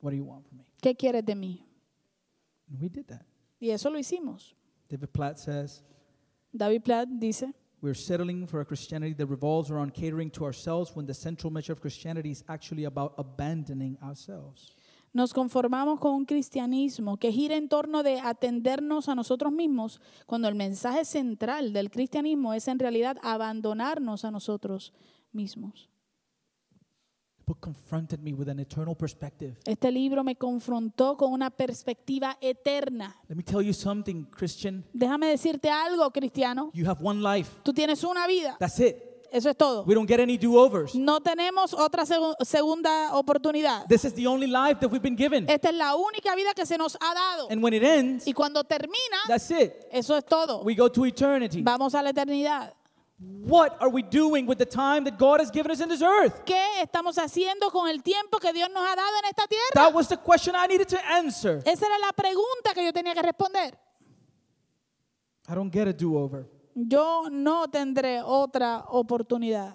[0.00, 0.64] what do you want from me?
[0.80, 1.66] ¿qué quieres de mí?
[2.70, 3.26] And we did that.
[3.60, 4.54] Y eso lo hicimos.
[4.88, 5.82] David Platt says,
[6.52, 7.52] David Platt dice,
[7.82, 11.72] We're settling for a Christianity that revolves around catering to ourselves when the central measure
[11.72, 14.68] of Christianity is actually about abandoning ourselves.
[15.12, 20.46] Nos conformamos con un cristianismo que gira en torno de atendernos a nosotros mismos, cuando
[20.46, 24.92] el mensaje central del cristianismo es en realidad abandonarnos a nosotros
[25.32, 25.40] mismos.
[25.40, 25.90] The book confronted me with
[26.54, 27.31] an eternal perspective.
[29.64, 33.16] Este libro me confrontó con una perspectiva eterna.
[33.28, 34.84] Let me tell you something, Christian.
[34.92, 36.70] Déjame decirte algo, cristiano.
[36.74, 37.50] You have one life.
[37.62, 38.56] Tú tienes una vida.
[38.58, 38.96] That's it.
[39.32, 39.82] Eso es todo.
[39.84, 40.94] We don't get any do overs.
[40.94, 43.86] No tenemos otra segu- segunda oportunidad.
[43.88, 45.48] This is the only life that we've been given.
[45.48, 47.48] Esta es la única vida que se nos ha dado.
[47.50, 49.72] And when it ends, Y cuando termina, that's it.
[49.90, 50.62] eso es todo.
[50.64, 51.62] We go to eternity.
[51.62, 52.74] Vamos a la eternidad.
[53.44, 56.44] What are we doing with the time that God has given us in this earth?
[56.44, 59.74] ¿Qué estamos haciendo con el tiempo que Dios nos ha dado en esta tierra?
[59.74, 61.60] That was the question I needed to answer.
[61.66, 63.76] Esa era la pregunta que yo tenía que responder.
[65.48, 66.46] I don't get a do over.
[66.74, 69.74] Yo no tendré otra oportunidad.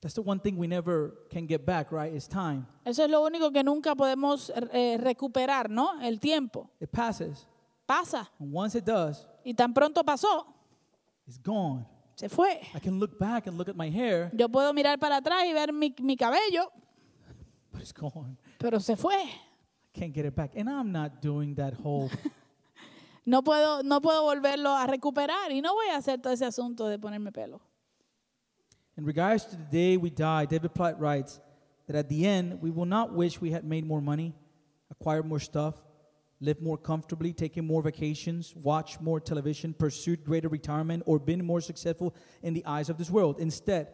[0.00, 2.12] That's the one thing we never can get back, right?
[2.12, 2.66] Is time.
[2.84, 6.00] Eso es lo único que nunca podemos eh, recuperar, ¿no?
[6.00, 6.70] El tiempo.
[6.80, 7.46] It passes.
[7.86, 8.30] Pasa.
[8.38, 10.44] And once it does, Y tan pronto pasó,
[11.26, 11.86] it's gone.
[12.18, 12.60] Se fue.
[12.74, 15.52] I can look back and look at my hair, Yo puedo mirar para atrás y
[15.52, 16.72] ver mi, mi cabello,
[17.72, 18.36] but it's gone.
[18.58, 19.14] pero se fue.
[19.14, 20.50] I can't get it back.
[20.56, 22.10] And I'm not doing that whole
[23.24, 26.88] No puedo, no puedo volverlo a recuperar y no voy a hacer todo ese asunto
[26.88, 27.60] de ponerme pelo.
[28.96, 31.38] In regards to the day we die, David Platt writes
[31.86, 34.34] that at the end, we will not wish we had made more money,
[34.90, 35.74] acquired more stuff,
[36.40, 41.60] lived more comfortably, taken more vacations, watched more television, pursued greater retirement, or been more
[41.60, 43.38] successful in the eyes of this world.
[43.40, 43.88] Instead,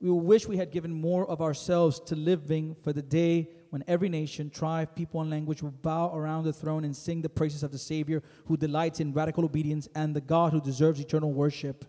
[0.00, 4.10] we wish we had given more of ourselves to living for the day when every
[4.10, 7.72] nation, tribe, people, and language will bow around the throne and sing the praises of
[7.72, 11.86] the Savior who delights in radical obedience and the God who deserves eternal worship.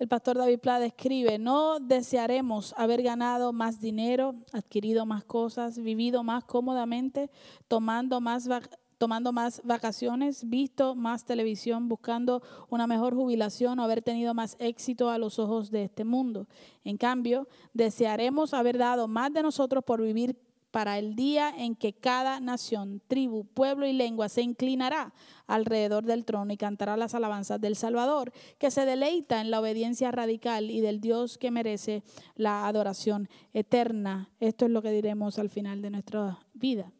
[0.00, 6.24] El pastor David Platt escribe, no desearemos haber ganado más dinero, adquirido más cosas, vivido
[6.24, 7.30] más cómodamente,
[7.68, 14.02] tomando más, vac- tomando más vacaciones, visto más televisión, buscando una mejor jubilación o haber
[14.02, 16.46] tenido más éxito a los ojos de este mundo.
[16.84, 20.36] En cambio, desearemos haber dado más de nosotros por vivir
[20.74, 25.14] para el día en que cada nación, tribu, pueblo y lengua se inclinará
[25.46, 30.10] alrededor del trono y cantará las alabanzas del Salvador, que se deleita en la obediencia
[30.10, 32.02] radical y del Dios que merece
[32.34, 34.30] la adoración eterna.
[34.40, 36.92] Esto es lo que diremos al final de nuestra vida.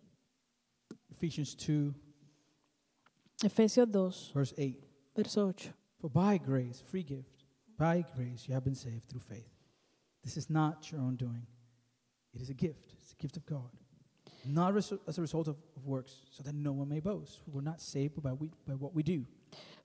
[1.24, 1.94] Ephesians 2,
[3.44, 4.84] Efesios 2, verse 8.
[5.16, 5.72] verso 8.
[5.98, 7.44] For by grace, free gift,
[7.78, 9.48] by grace you have been saved through faith.
[10.22, 11.46] This is not your own doing.
[12.34, 12.92] It is a gift.
[13.00, 13.70] It's a gift of God.
[14.44, 17.40] Not as a result of, of works, so that no one may boast.
[17.46, 19.24] We're not saved by, we, by what we do.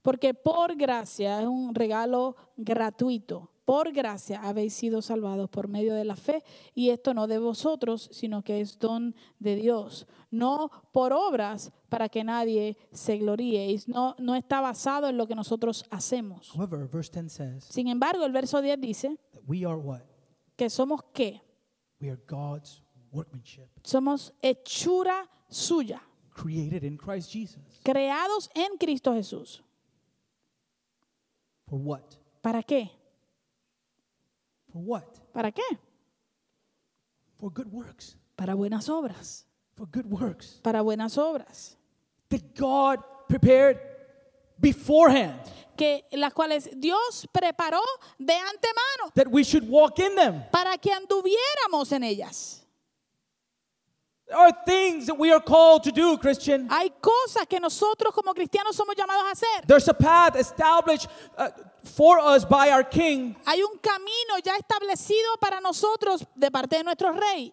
[0.01, 3.51] Porque por gracia es un regalo gratuito.
[3.65, 8.09] Por gracia habéis sido salvados por medio de la fe y esto no de vosotros,
[8.11, 10.07] sino que es don de Dios.
[10.31, 13.69] No por obras para que nadie se gloríe.
[13.71, 16.51] Y No, no está basado en lo que nosotros hacemos.
[16.55, 20.01] However, verse 10 says Sin embargo, el verso 10 dice that we are what?
[20.55, 21.41] que somos qué?
[22.01, 26.01] We are God's workmanship, Somos hechura suya,
[26.41, 27.61] created in Christ Jesus.
[27.83, 29.61] creados en Cristo Jesús.
[31.67, 32.15] For what?
[32.41, 32.89] ¿Para qué?
[34.71, 35.19] For what?
[35.33, 35.77] ¿Para qué?
[37.37, 38.15] For good works.
[38.35, 39.45] Para buenas obras.
[39.75, 40.59] For good works.
[40.63, 41.77] Para buenas obras.
[42.29, 43.77] That God prepared
[44.57, 45.39] beforehand,
[45.77, 47.81] que las cuales Dios preparó
[48.17, 50.43] de antemano that we should walk in them.
[50.51, 52.58] para que anduviéramos en ellas.
[54.29, 56.67] There are things that we are called to do, Christian.
[56.69, 59.65] Hay cosas que nosotros como cristianos somos llamados a hacer.
[59.65, 61.49] There's a path established uh,
[61.83, 63.35] for us by our King.
[63.47, 67.51] Hay un camino ya establecido para nosotros de parte de nuestro rey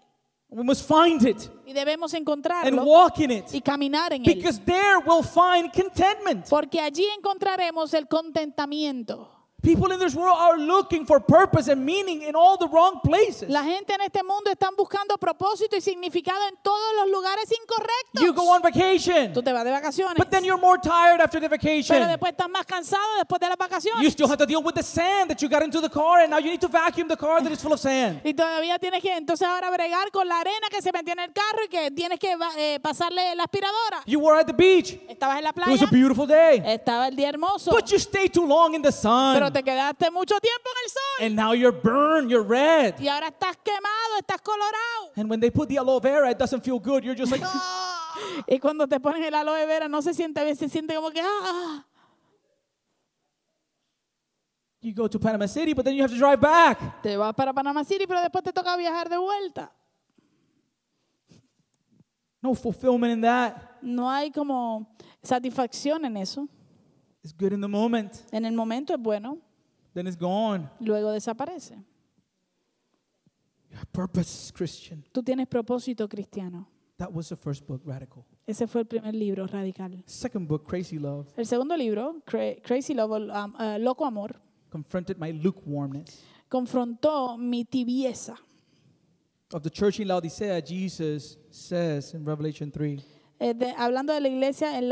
[0.48, 4.34] We must find it y debemos and encontrarlo walk in y it caminar en él.
[4.34, 6.46] because there we'll find contentment.
[6.48, 9.35] Porque allí encontraremos el contentamiento.
[9.66, 13.48] People in this world are looking for purpose and meaning in all the wrong places.
[13.50, 18.22] La gente en este mundo están buscando propósito y significado en todos los lugares incorrectos.
[18.22, 21.40] You go on vacation, Tú te vas de vacaciones, but then you're more tired after
[21.40, 22.06] the pero vacation.
[22.06, 24.04] después estás más cansado después de las vacaciones.
[24.04, 26.30] You still have to deal with the sand that you got into the car, and
[26.30, 28.20] now you need to vacuum the car that is full of sand.
[28.22, 31.32] Y todavía tienes que entonces ahora bregar con la arena que se metió en el
[31.32, 34.02] carro y que tienes que eh, pasarle la aspiradora.
[34.06, 34.96] You were at the beach.
[35.08, 37.98] Estabas en la It was playa, a beautiful day, estaba el día hermoso, but you
[37.98, 41.34] stayed too long in the pero sun, te quedaste mucho tiempo en el sol and
[41.34, 42.98] now you're burned, you're red.
[43.00, 45.12] y ahora estás quemado, estás colorado.
[45.16, 47.02] And when they put the aloe vera, it doesn't feel good.
[47.04, 47.42] You're just like,
[48.46, 51.20] Y cuando te ponen el aloe vera no se siente bien, se siente como que
[51.22, 51.84] ah.
[54.82, 57.02] you go to Panama City, but then you have to drive back.
[57.02, 59.72] Te vas para Panama City, pero después te toca viajar de vuelta.
[62.42, 63.80] No fulfillment in that.
[63.82, 64.86] No hay como
[65.22, 66.48] satisfacción en eso.
[67.24, 69.38] It's good in the moment, En el momento es bueno,
[69.96, 70.68] then it's gone.
[70.78, 71.74] luego desaparece.
[73.70, 75.02] You have purpose, Christian.
[75.12, 76.68] Tú tienes propósito cristiano.
[76.98, 78.24] That was the first book, Radical.
[78.46, 80.02] Ese fue el primer libro, Radical.
[80.06, 84.36] Second book, Crazy Love, El segundo libro, Cra- Crazy Love, um, uh, Loco Amor,
[84.70, 86.22] confronted my lukewarmness.
[86.48, 88.36] confrontó mi tibieza.
[89.52, 93.02] Of the church in Laodicea, Jesus says in Revelation 3,
[93.38, 94.88] Eh, de- hablando de la iglesia en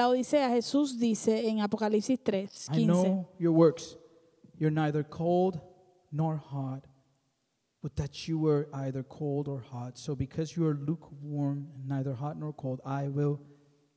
[0.53, 3.97] Jesús dice en Apocalipsis 3, I 15, know your works.
[4.59, 5.61] You're neither cold
[6.13, 6.87] nor hot,
[7.83, 9.99] but that you were either cold or hot.
[9.99, 13.41] So because you are lukewarm and neither hot nor cold, I will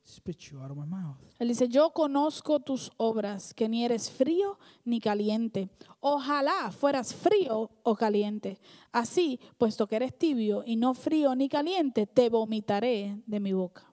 [0.04, 1.18] spit you out of my mouth.
[1.40, 5.70] Él dice, yo conozco tus obras, que ni eres frío ni caliente.
[6.00, 8.60] Ojalá fueras frío o caliente.
[8.92, 13.84] Así, puesto que eres tibio y no frío ni caliente, te vomitaré de mi boca.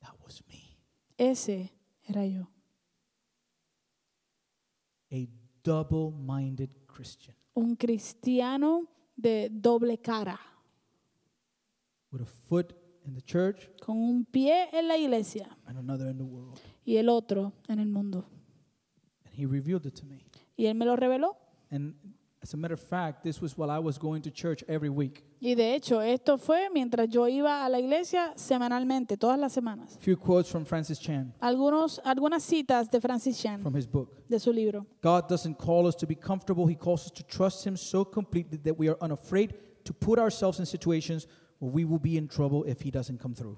[0.00, 0.78] That was me.
[1.16, 1.70] Ese
[2.08, 2.48] era yo.
[5.10, 8.86] A double minded Christian Un cristiano
[9.16, 10.38] de doble cara,
[12.12, 12.72] with a foot
[13.06, 16.58] in the church con un pie en la iglesia and another in the world.
[16.84, 18.24] y el otro en el mundo.
[19.24, 20.24] And he revealed it to me.
[20.56, 21.36] Y él me lo reveló.
[21.70, 21.94] And
[22.44, 25.24] as a matter of fact, this was while I was going to church every week.
[25.40, 29.96] Y de hecho, esto fue mientras yo iba a la iglesia semanalmente, todas las semanas.
[29.98, 34.10] Few quotes from Francis Chan Algunos, algunas citas de Francis Chan, from his book.
[34.28, 34.86] de su libro.
[35.00, 36.66] God doesn't call us to be comfortable.
[36.66, 40.58] He calls us to trust Him so completely that we are unafraid to put ourselves
[40.58, 41.26] in situations
[41.60, 43.56] where we will be in trouble if He doesn't come through.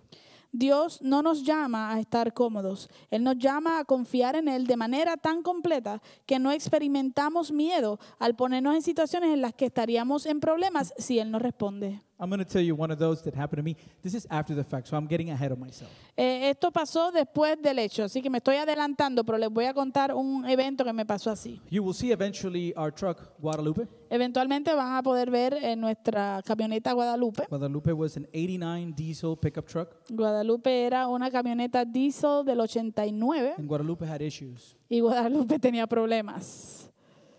[0.59, 2.89] Dios no nos llama a estar cómodos.
[3.11, 7.99] Él nos llama a confiar en Él de manera tan completa que no experimentamos miedo
[8.19, 12.06] al ponernos en situaciones en las que estaríamos en problemas si Él no responde.
[12.19, 13.77] I'm going to tell you one of those that happened to me.
[14.03, 15.91] This is after the fact, so I'm getting ahead of myself.
[16.17, 19.75] Eh, esto pasó después del hecho, así que me estoy adelantando, pero les voy a
[19.75, 21.61] contar un evento que me pasó así.
[21.69, 23.87] You will see eventually our truck, Guadalupe.
[24.09, 27.45] Eventualmente van a poder ver en nuestra camioneta Guadalupe.
[27.51, 33.69] Guadalupe was an 89 diesel pickup truck, Guadalupe era una camioneta diesel del 89 and
[33.69, 36.91] Guadalupe had issues, y Guadalupe tenía problemas,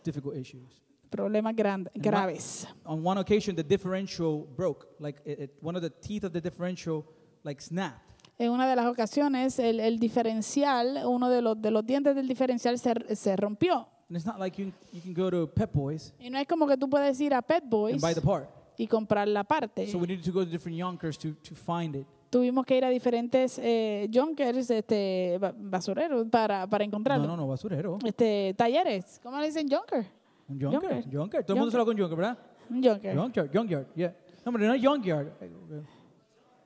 [0.04, 0.87] difficult issues.
[1.10, 1.56] Problemas
[1.96, 2.68] graves.
[2.86, 4.88] On one occasion, the differential broke.
[5.00, 7.06] Like it, it- one of the teeth of the differential,
[7.44, 8.02] like snapped.
[8.40, 12.28] En una de las ocasiones, el, el diferencial, uno de los, de los dientes del
[12.28, 13.88] diferencial se, se rompió.
[14.10, 16.66] And it's not like you, you can go to Pep Boys Y no es como
[16.68, 18.48] que tú puedes ir a Pet and Boys buy the part.
[18.78, 19.88] y comprar la parte.
[19.88, 22.06] So we needed to go to different Yonkers to, to find it.
[22.30, 27.26] Tuvimos que ir a diferentes eh, junkers, este, ba- basureros, para, para No, encontrarlo.
[27.26, 27.98] no, no, basurero.
[28.06, 29.20] Este, talleres.
[29.24, 30.06] ¿Cómo le dicen junker?
[30.50, 30.82] Un Junker.
[31.04, 31.04] Junker.
[31.20, 31.44] Junker.
[31.44, 32.38] Todo el mundo se lo con Junker, ¿verdad?
[32.70, 33.16] Un junker.
[33.18, 34.10] Junkyard, Junkyard, yeah.
[34.46, 35.28] No, hombre, no es Junkyard.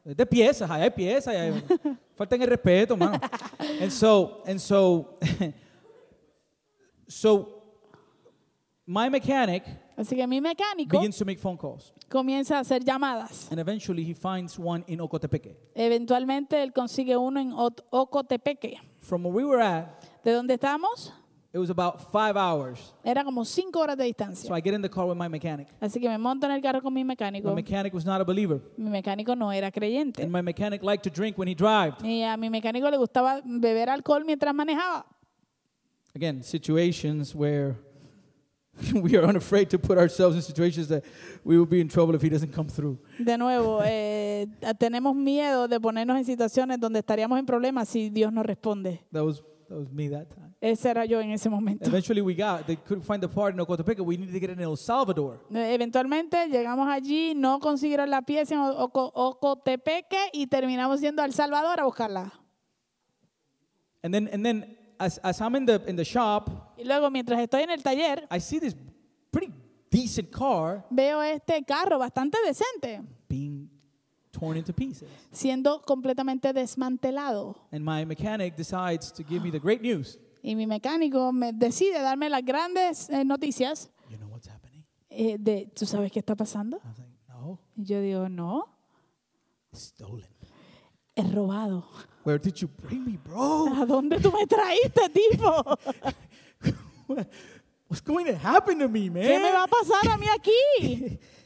[0.04, 1.36] Es de piezas, hay piezas.
[1.36, 1.64] hay-
[2.16, 3.20] Faltan el respeto, mano.
[3.82, 5.18] and so, and so,
[7.08, 7.64] so,
[8.86, 9.64] my mechanic
[9.98, 11.94] Así que mi mecánico begins to make phone calls.
[12.10, 13.48] comienza a hacer llamadas.
[13.52, 15.56] And eventually he finds one in Ocotepeque.
[15.76, 18.78] Eventualmente él consigue uno en Ot- Ocotepeque.
[19.00, 19.88] From where we were at,
[20.24, 21.14] ¿De dónde estamos?
[21.54, 22.94] It was about five hours.
[23.04, 24.48] Era como cinco horas de distancia.
[24.48, 24.56] So.
[24.56, 25.68] I get in the car with my mechanic.
[25.82, 27.50] Así que me monto en el carro con mi mecánico.
[27.50, 28.62] My mechanic was not a believer.
[28.78, 30.24] Mi mecánico no era creyente.
[30.24, 31.96] And my mechanic liked to drink when he drove.
[32.04, 35.06] Y a mi mecánico le gustaba beber alcohol mientras manejaba.
[36.16, 37.76] Again, situations where
[38.94, 41.04] we are unafraid to put ourselves in situations that
[41.44, 42.98] we will be in trouble if he doesn't come through.
[43.20, 44.48] De nuevo, eh,
[44.80, 49.02] tenemos miedo de ponernos en situaciones donde estaríamos en problemas si Dios no responde.
[49.12, 50.54] That was that was me that time.
[50.62, 51.86] Ese era yo en ese momento.
[51.88, 54.02] Eventually we got they couldn't find the part in Ocotepeque.
[54.06, 55.40] We needed to get it in El Salvador.
[55.54, 61.26] Eh, Eventualmente llegamos allí, no consiguieron la pieza en Oco- Ocotepeque y terminamos yendo a
[61.26, 62.32] El Salvador a buscarla.
[64.04, 67.40] And then and then as, as I'm in the in the shop, Y luego, mientras
[67.40, 68.76] estoy en el taller, I see this
[69.32, 69.54] pretty
[69.90, 73.70] decent car veo este carro bastante decente being
[74.32, 75.08] torn into pieces.
[75.32, 77.56] siendo completamente desmantelado.
[77.72, 80.18] And my mechanic decides to give me the great news.
[80.44, 84.84] Y mi mecánico me decide darme las grandes eh, noticias You know what's happening?
[85.10, 86.78] eh, de, ¿tú sabes qué está pasando?
[86.78, 88.66] I was like, no, Y yo digo, no,
[89.74, 90.26] stolen.
[91.32, 91.86] robado.
[92.24, 93.68] Where did you bring me, bro?
[93.76, 95.78] ¿A dónde tú me traíste, tipo?
[97.88, 99.24] What's going to happen to me, man?
[99.24, 101.20] ¿Qué me va a pasar a mí aquí?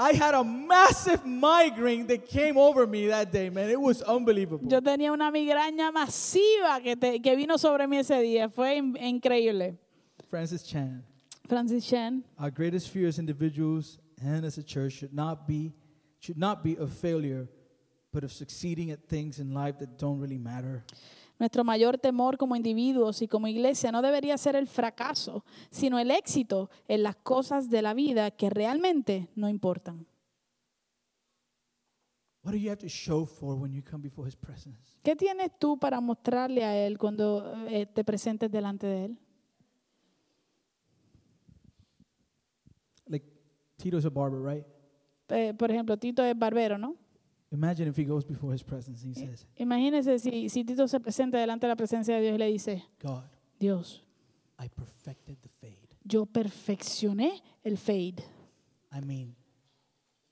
[0.00, 3.68] I had a massive migraine that came over me that day, man.
[3.68, 4.68] It was unbelievable.
[4.70, 8.48] Yo tenía una migraña masiva que, te- que vino sobre mí ese día.
[8.48, 9.76] Fue in- increíble.
[10.30, 11.02] Francis Chan,
[11.48, 15.72] Francis Chan, our greatest fear as individuals and as a church should not be
[16.20, 17.48] should not be of failure,
[18.12, 20.84] but of succeeding at things in life that don't really matter.
[21.38, 26.10] Nuestro mayor temor como individuos y como iglesia no debería ser el fracaso, sino el
[26.10, 30.06] éxito en las cosas de la vida que realmente no importan.
[35.02, 39.18] ¿Qué tienes tú para mostrarle a Él cuando eh, te presentes delante de Él?
[43.06, 43.26] Like
[44.04, 44.66] a barber, right?
[45.28, 46.96] Eh, por ejemplo, Tito es barbero, ¿no?
[47.50, 51.00] Imagine if he goes before His presence and he says, Imagínese si, si Tito se
[51.00, 53.22] presenta delante de la presencia de Dios y le dice, God,
[53.58, 54.02] Dios,
[54.58, 55.96] I perfected the fade.
[56.04, 58.22] yo perfeccioné el fade.
[58.92, 59.34] I mean,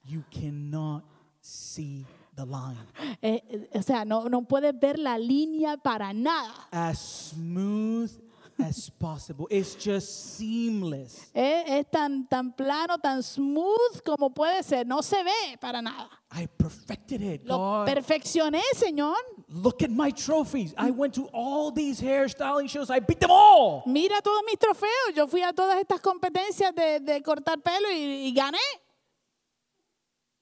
[0.05, 1.05] you cannot
[1.41, 2.05] see
[2.35, 2.77] the line.
[3.23, 6.69] Eh, eh, o sea, no, no puedes ver la línea para nada.
[6.71, 8.11] As smooth
[8.59, 9.47] as possible.
[9.51, 11.31] It's just seamless.
[11.35, 14.87] Eh, es tan, tan plano, tan smooth como puede ser.
[14.87, 16.09] No se ve para nada.
[16.33, 17.87] I perfected it, Lo God.
[17.87, 19.17] perfeccioné, Señor.
[19.49, 20.75] Look at my trophies.
[20.77, 22.91] I went to all these hairstyling shows.
[22.91, 23.83] I beat them all.
[23.87, 25.15] Mira todos mis trofeos.
[25.15, 28.59] Yo fui a todas estas competencias de, de cortar pelo y, y gané.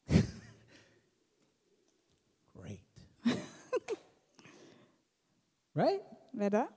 [2.55, 2.81] Great.
[5.75, 6.01] right?
[6.33, 6.69] ¿Verdad?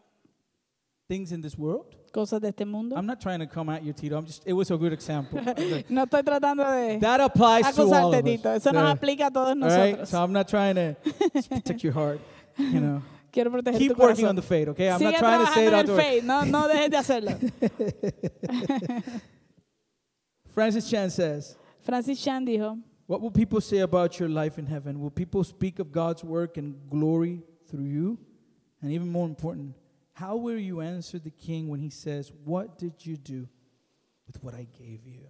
[1.07, 1.95] Things in this world.
[2.11, 2.95] Cosas de este mundo.
[2.95, 4.17] I'm not trying to come at you, Tito.
[4.17, 5.39] I'm just, it was a good example.
[5.89, 8.23] No estoy tratando de that applies to all of us.
[8.23, 8.49] Tito.
[8.49, 9.91] Eso nos aplica a todos All right?
[9.91, 10.09] nosotros.
[10.09, 10.95] So I'm not trying to
[11.49, 12.19] protect your heart.
[12.57, 13.01] You know,
[13.31, 14.29] Quiero proteger keep tu working corazón.
[14.29, 14.89] on the fade, okay?
[14.89, 16.23] I'm Sigue not trying to say it out fade.
[16.23, 17.37] No, no dejes de hacerlo.
[20.53, 24.99] Francis Chan says, Francis Chan dijo, What will people say about your life in heaven?
[24.99, 28.17] Will people speak of God's work and glory through you?
[28.81, 29.75] And even more important,
[30.19, 33.47] how will you answer the king when he says, What did you do
[34.25, 35.21] with what I gave you?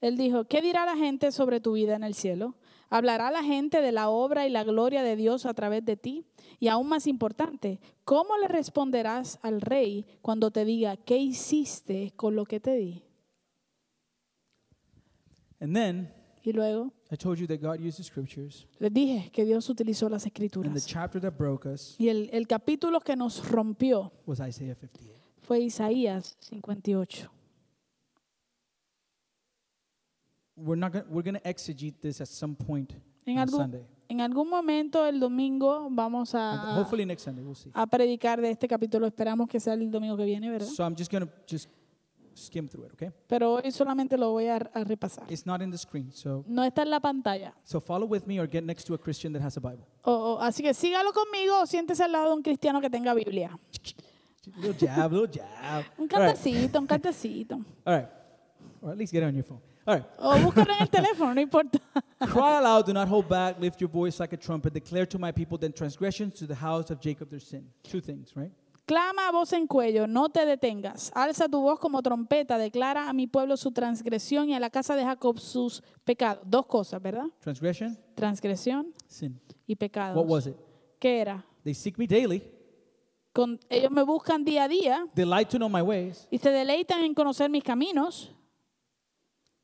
[0.00, 2.54] Él dijo, ¿qué dirá la gente sobre tu vida en el cielo?
[2.88, 6.24] ¿Hablará la gente de la obra y la gloria de Dios a través de ti?
[6.58, 12.34] Y aún más importante, ¿cómo le responderás al rey cuando te diga, ¿qué hiciste con
[12.34, 13.04] lo que te di?
[15.60, 16.08] And then
[16.42, 20.08] Y luego I told you that God used the scriptures, les dije que Dios utilizó
[20.08, 20.86] las and the escrituras.
[20.86, 25.20] chapter that broke us Y el, el capítulo que nos rompió was Isaiah 58.
[25.42, 27.28] fue Isaías 58.
[30.56, 32.92] We're not gonna, we're going to exegete this at some point
[33.26, 33.86] En on algún, Sunday.
[34.08, 37.70] en algún momento el domingo vamos And a, hopefully next Sunday, we'll see.
[37.74, 39.06] a predicar de este capítulo.
[39.06, 40.66] Esperamos que sea el domingo que viene, ¿verdad?
[40.68, 41.68] So I'm just going to just
[42.40, 43.10] skim through it, okay?
[43.28, 45.30] Pero hoy solamente lo voy a, a repasar.
[45.30, 46.10] It's not in the screen.
[46.12, 47.52] So No está en la pantalla.
[47.64, 49.86] so follow with me or get next to a Christian that has a Bible.
[50.04, 53.14] O- o- así que sígalo conmigo o siéntese al lado de un cristiano que tenga
[53.14, 53.56] Biblia.
[54.56, 55.84] Little jab, little jab.
[55.98, 56.34] Un All right.
[56.34, 57.54] cantecito, un cantecito.
[57.84, 58.08] All right.
[58.82, 59.60] Or at least get it on your phone.
[59.86, 60.04] All right.
[60.18, 61.78] O búscalo en el teléfono, no importa.
[62.20, 65.32] Cry aloud, do not hold back, lift your voice like a trumpet, declare to my
[65.32, 67.66] people the transgressions to the house of Jacob their sin.
[67.82, 68.50] Two things, right?
[68.90, 71.12] Clama a voz en cuello, no te detengas.
[71.14, 74.96] Alza tu voz como trompeta, declara a mi pueblo su transgresión y a la casa
[74.96, 76.42] de Jacob sus pecados.
[76.44, 77.26] Dos cosas, ¿verdad?
[77.38, 79.40] Transgression, Transgresión sin.
[79.64, 80.16] y pecados.
[80.16, 80.56] What was it?
[80.98, 81.46] ¿Qué era?
[81.62, 82.42] They seek me daily,
[83.32, 87.04] Con, ellos me buscan día a día delight to know my ways, y se deleitan
[87.04, 88.34] en conocer mis caminos,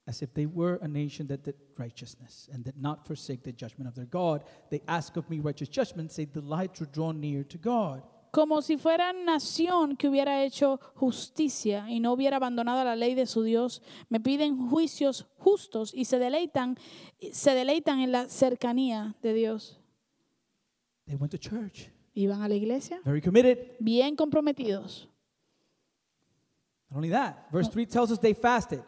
[0.07, 3.89] as if they were a nation that did righteousness and did not forsake the judgment
[3.89, 4.45] of their God.
[4.70, 8.05] They ask of me righteous judgments, they delight to draw near to God.
[8.37, 13.24] Como si fueran nación que hubiera hecho justicia y no hubiera abandonado la ley de
[13.24, 13.80] su Dios.
[14.11, 16.76] Me piden juicios justos y se deleitan,
[17.32, 19.80] se deleitan en la cercanía de Dios.
[21.07, 23.78] They went to church, Iban a la iglesia very committed.
[23.80, 25.09] bien comprometidos.
[26.91, 28.82] Not only that, verse 3 tells us they fasted.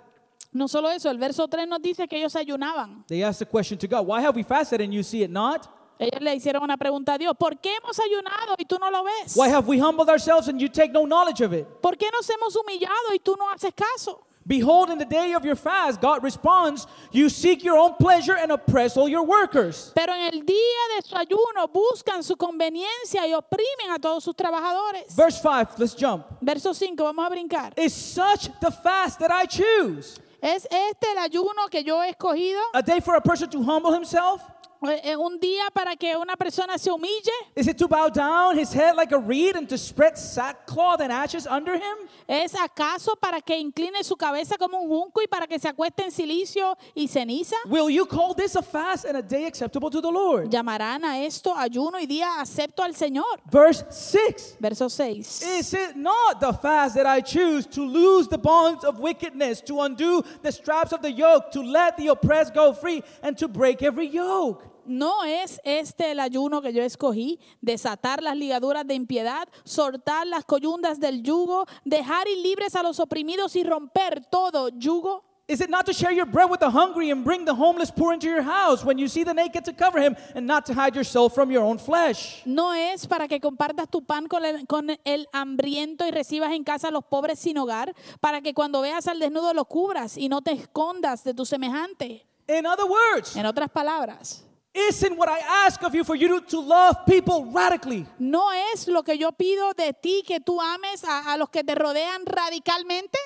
[0.52, 3.02] No solo eso, el verso 3 nos dice que ellos ayunaban.
[3.06, 5.77] They asked the question to God, Why have we fasted and you see it not?
[5.98, 9.02] Ellos le hicieron una pregunta a Dios, ¿por qué hemos ayunado y tú no lo
[9.02, 9.34] ves?
[9.36, 11.66] Why have we humbled ourselves and you take no knowledge of it?
[11.80, 14.24] ¿Por qué nos hemos humillado y tú no haces caso?
[14.46, 18.50] Behold, in the day of your fast, God responds, You seek your own pleasure and
[18.50, 19.92] oppress all your workers.
[19.94, 24.34] Pero en el día de su ayuno buscan su conveniencia y oprimen a todos sus
[24.34, 25.14] trabajadores.
[25.14, 26.24] Verse 5, let's jump.
[26.40, 27.74] Verso 5, vamos a brincar.
[27.76, 30.18] Is such the fast that I choose?
[30.40, 32.60] ¿Es este el ayuno que yo he escogido?
[32.72, 34.40] A day for a person to humble himself?
[34.80, 37.32] Eh, eh, ¿Un día para que una persona se humille?
[37.56, 41.10] Is it to bow down his head like a reed and to spread sackcloth and
[41.10, 42.08] ashes under him?
[42.28, 46.04] ¿Es acaso para que incline su cabeza como un junco y para que se acueste
[46.04, 47.56] en silicio y ceniza?
[47.66, 50.48] Will you call this a fast and a day acceptable to the Lord?
[50.48, 53.40] Llamarán a esto ayuno y día acepto al Señor.
[53.50, 54.58] Verse 6.
[54.60, 55.42] Verso 6.
[55.58, 59.80] Is it not the fast that I choose to loose the bonds of wickedness, to
[59.80, 63.82] undo the straps of the yoke, to let the oppressed go free, and to break
[63.82, 64.67] every yoke?
[64.88, 67.38] ¿No es este el ayuno que yo escogí?
[67.60, 72.98] Desatar las ligaduras de impiedad, soltar las coyundas del yugo, dejar ir libres a los
[72.98, 75.24] oprimidos y romper todo yugo.
[75.50, 78.12] Is it not to share your bread with the hungry and bring the homeless poor
[78.12, 80.94] into your house when you see the naked to cover him and not to hide
[80.94, 82.42] yourself from your own flesh?
[82.44, 86.64] No es para que compartas tu pan con el, con el hambriento y recibas en
[86.64, 90.28] casa a los pobres sin hogar, para que cuando veas al desnudo lo cubras y
[90.28, 92.26] no te escondas de tu semejante.
[92.46, 94.44] In other words, En otras palabras,
[94.74, 98.06] isn't what I ask of you for you to, love people radically?
[98.18, 101.62] ¿no es lo que yo pido de ti que tú ames a, a los que
[101.64, 103.18] te rodean radicalmente?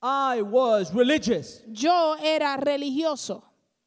[0.00, 1.62] I was religious.
[1.66, 3.42] Yo era religioso.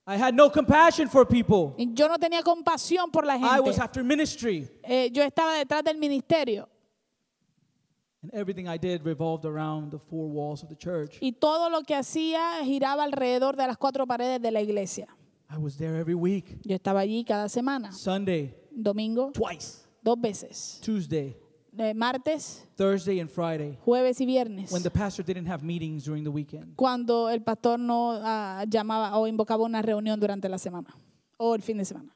[0.06, 1.74] I had no compassion for people.
[1.78, 3.82] Yo no tenía compasión por la I was gente.
[3.82, 4.68] after ministry.
[4.84, 6.68] Eh, yo estaba detrás del ministerio
[8.24, 11.18] And everything I did revolved around the four walls of the church.
[11.22, 15.08] y todo lo que hacía giraba alrededor de las cuatro paredes de la iglesia.
[15.54, 16.58] I was there every week.
[16.64, 19.86] Yo estaba allí cada semana, Sunday, domingo, twice.
[20.02, 21.36] dos veces, Tuesday,
[21.78, 23.78] Eh, martes, Thursday, and Friday.
[23.86, 26.76] jueves y viernes, When the pastor didn't have meetings during the weekend.
[26.76, 30.94] cuando el pastor no ah, llamaba o invocaba una reunión durante la semana
[31.38, 32.14] o el fin de semana.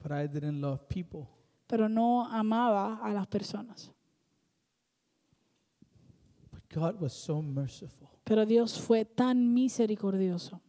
[0.00, 1.26] But I didn't love people.
[1.66, 3.90] Pero no amaba a las personas.
[6.52, 8.08] But God was so merciful.
[8.28, 10.60] Pero Dios fue tan misericordioso.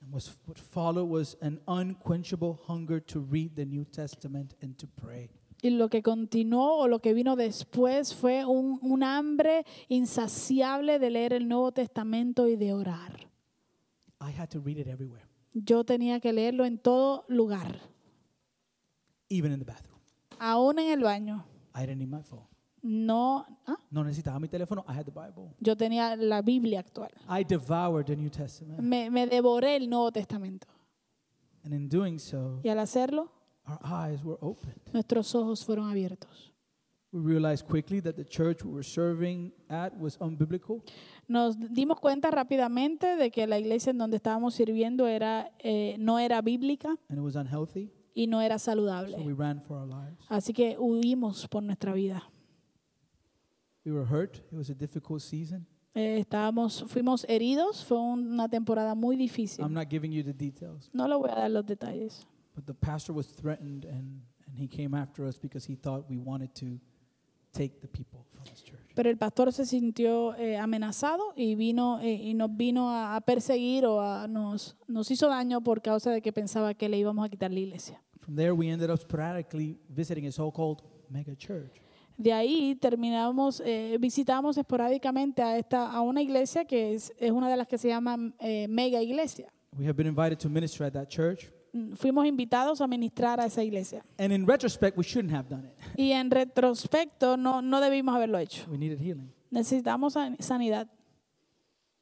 [0.00, 4.86] And was, what followed was an unquenchable hunger to read the New Testament and to
[4.86, 5.28] pray.
[5.64, 11.10] Y lo que continuó o lo que vino después fue un, un hambre insaciable de
[11.10, 13.28] leer el Nuevo Testamento y de orar.
[14.20, 15.24] I had to read it everywhere,
[15.54, 17.80] Yo tenía que leerlo en todo lugar,
[19.28, 19.98] even in the bathroom.
[20.38, 21.44] aún en el baño.
[21.74, 22.46] I didn't need my phone.
[22.82, 23.76] No, ¿ah?
[23.90, 24.84] No necesitaba mi teléfono.
[24.88, 25.54] I had the Bible.
[25.60, 27.10] yo tenía la Biblia actual.
[27.28, 28.80] I devoured the New Testament.
[28.80, 30.66] Me, me devoré el Nuevo Testamento.
[31.64, 33.30] And in doing so, Y al hacerlo,
[33.66, 34.80] our eyes were opened.
[34.92, 36.52] nuestros ojos fueron abiertos.
[37.12, 40.82] We realized quickly that the church we were serving at was unbiblical.
[41.28, 46.18] Nos dimos cuenta rápidamente de que la iglesia en donde estábamos sirviendo era, eh, no
[46.18, 47.92] era bíblica and it was unhealthy.
[48.14, 49.18] y no era So saludable.
[49.18, 50.16] we ran for our lives.
[50.28, 52.22] Así que huimos por nuestra vida.
[53.84, 54.36] We were hurt.
[54.52, 55.66] It was a difficult season.
[55.94, 59.62] Eh, estábamos, fuimos heridos, fue una temporada muy difícil.
[59.62, 62.72] I'm not giving you the details, No le voy a dar los detalles, but the
[62.72, 66.80] pastor was threatened and, and he came after us because he thought we wanted to
[67.52, 68.78] take the people from his church.
[68.94, 73.20] pero el pastor se sintió eh, amenazado y vino eh, y nos vino a, a
[73.20, 77.26] perseguir o a, nos, nos hizo daño por causa de que pensaba que le íbamos
[77.26, 78.00] a quitar la iglesia.
[78.20, 80.80] From there, we ended up sporadically visiting a so called
[81.10, 81.81] mega church.
[82.22, 87.48] De ahí terminamos, eh, visitamos esporádicamente a, esta, a una iglesia que es, es una
[87.50, 89.52] de las que se llama eh, mega iglesia.
[89.76, 91.50] We have been invited to minister at that church.
[91.72, 94.04] Mm, Fuimos invitados a ministrar a esa iglesia.
[94.18, 95.74] And in retrospect, we shouldn't have done it.
[95.98, 98.70] Y en retrospecto no, no debimos haberlo hecho.
[98.70, 99.32] We needed healing.
[99.50, 100.86] Necesitamos san- sanidad,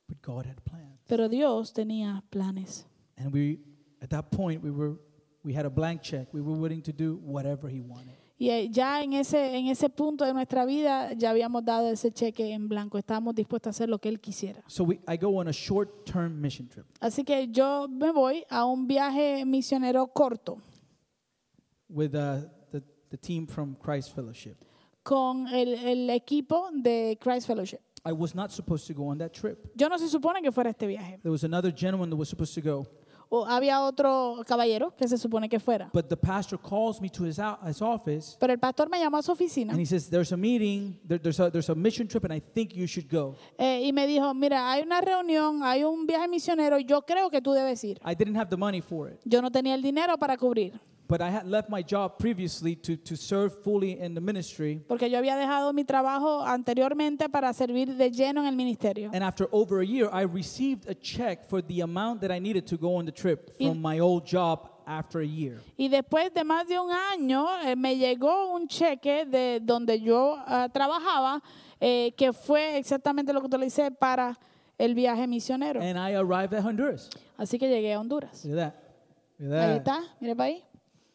[0.06, 1.00] But God had plans.
[1.06, 2.86] pero Dios tenía planes.
[3.16, 3.60] And we,
[4.02, 4.98] at that point, we were,
[5.42, 6.28] we had a blank check.
[6.34, 8.18] We were willing to do whatever He wanted.
[8.40, 12.10] Y eh, ya en ese, en ese punto de nuestra vida ya habíamos dado ese
[12.10, 12.96] cheque en blanco.
[12.96, 14.64] Estábamos dispuestos a hacer lo que Él quisiera.
[14.66, 18.64] So we, I go on a short-term mission trip Así que yo me voy a
[18.64, 20.56] un viaje misionero corto
[21.90, 24.56] with uh, the, the team from Christ Fellowship.
[25.02, 27.80] con el, el equipo de Christ Fellowship.
[28.06, 29.70] I was not supposed to go on that trip.
[29.76, 31.18] Yo no se supone que fuera este viaje.
[31.22, 32.86] There was another gentleman that was supposed to go,
[33.32, 35.88] O había otro caballero que se supone que fuera.
[35.92, 39.18] but the pastor calls me to his, out, his office Pero el pastor me llamó
[39.18, 40.98] a su oficina and he says, "There's a meeting.
[41.06, 43.92] There, there's a there's a mission trip, and I think you should go." eh, y
[43.92, 47.84] me dijo, mira, hay una reunión, hay un viaje misionero, yo creo que tú debes
[47.84, 48.00] ir.
[48.04, 50.80] I didn't have the money for it, Yo no tenía el dinero para cubrir,
[51.10, 54.80] but I had left my job previously to to serve fully in the ministry.
[54.88, 59.10] porque yo había dejado mi trabajo anteriormente para servir de lleno en el ministerio.
[59.12, 62.64] And after over a year, I received a check for the amount that I needed
[62.68, 65.60] to go on the trip Y- from my old job after a year.
[65.76, 70.36] Y después de más de un año eh, me llegó un cheque de donde yo
[70.46, 71.42] ah, trabajaba,
[71.80, 74.38] eh, que fue exactamente lo que utilicé para
[74.78, 75.80] el viaje misionero.
[75.80, 77.10] And I arrived at Honduras.
[77.36, 78.44] Así que llegué a Honduras.
[78.44, 78.74] Look at that.
[79.38, 79.98] Look Ahí at that.
[80.02, 80.62] está, mire para ahí,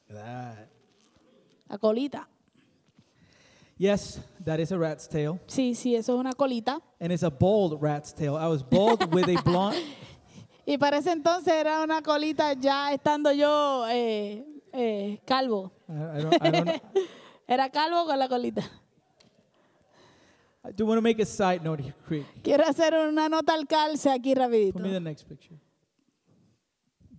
[0.09, 0.69] that.
[1.69, 2.27] la colita.
[3.77, 5.39] Yes, that is a rat's tail.
[5.47, 6.79] Sí, sí, eso es una colita.
[6.99, 8.37] And it's a bald rat's tail.
[8.37, 9.81] I was bald with a blonde.
[10.67, 14.43] Y para ese entonces era una colita ya estando yo eh,
[14.73, 15.71] eh, calvo.
[15.87, 16.81] I, don't, I, don't,
[17.47, 18.63] Era calvo con la colita.
[20.67, 22.25] I do want to make a side note here, quick.
[22.41, 24.91] Quiero hacer una nota al calce aquí Put me rapidito.
[24.91, 25.55] the next picture.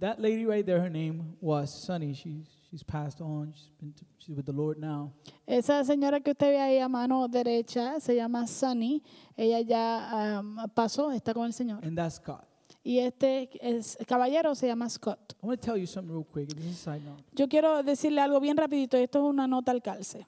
[0.01, 2.15] That lady right there, her name was Sunny.
[2.15, 3.53] She's she's passed on.
[3.55, 5.13] She's been to, she's with the Lord now.
[5.47, 9.03] Esa señora que usted ve ahí a mano derecha se llama Sunny.
[9.37, 11.85] Ella ya um, pasó, está con el Señor.
[11.85, 12.47] And that's Scott.
[12.83, 15.35] Y este es, caballero se llama Scott.
[15.43, 16.49] I want to tell you something real quick.
[16.49, 17.23] This is a side note.
[17.35, 18.97] Yo quiero decirle algo bien rapidito.
[18.97, 20.27] Esto es una nota al calce.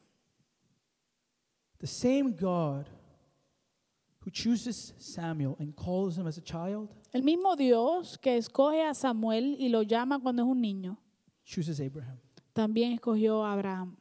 [1.79, 2.87] The same God
[4.25, 8.95] who chooses Samuel and calls him as a child El mismo Dios que escoge a
[8.95, 10.99] Samuel y lo llama cuando es un niño,
[11.45, 12.19] chooses Abraham.
[12.53, 13.97] También escogió a Abraham.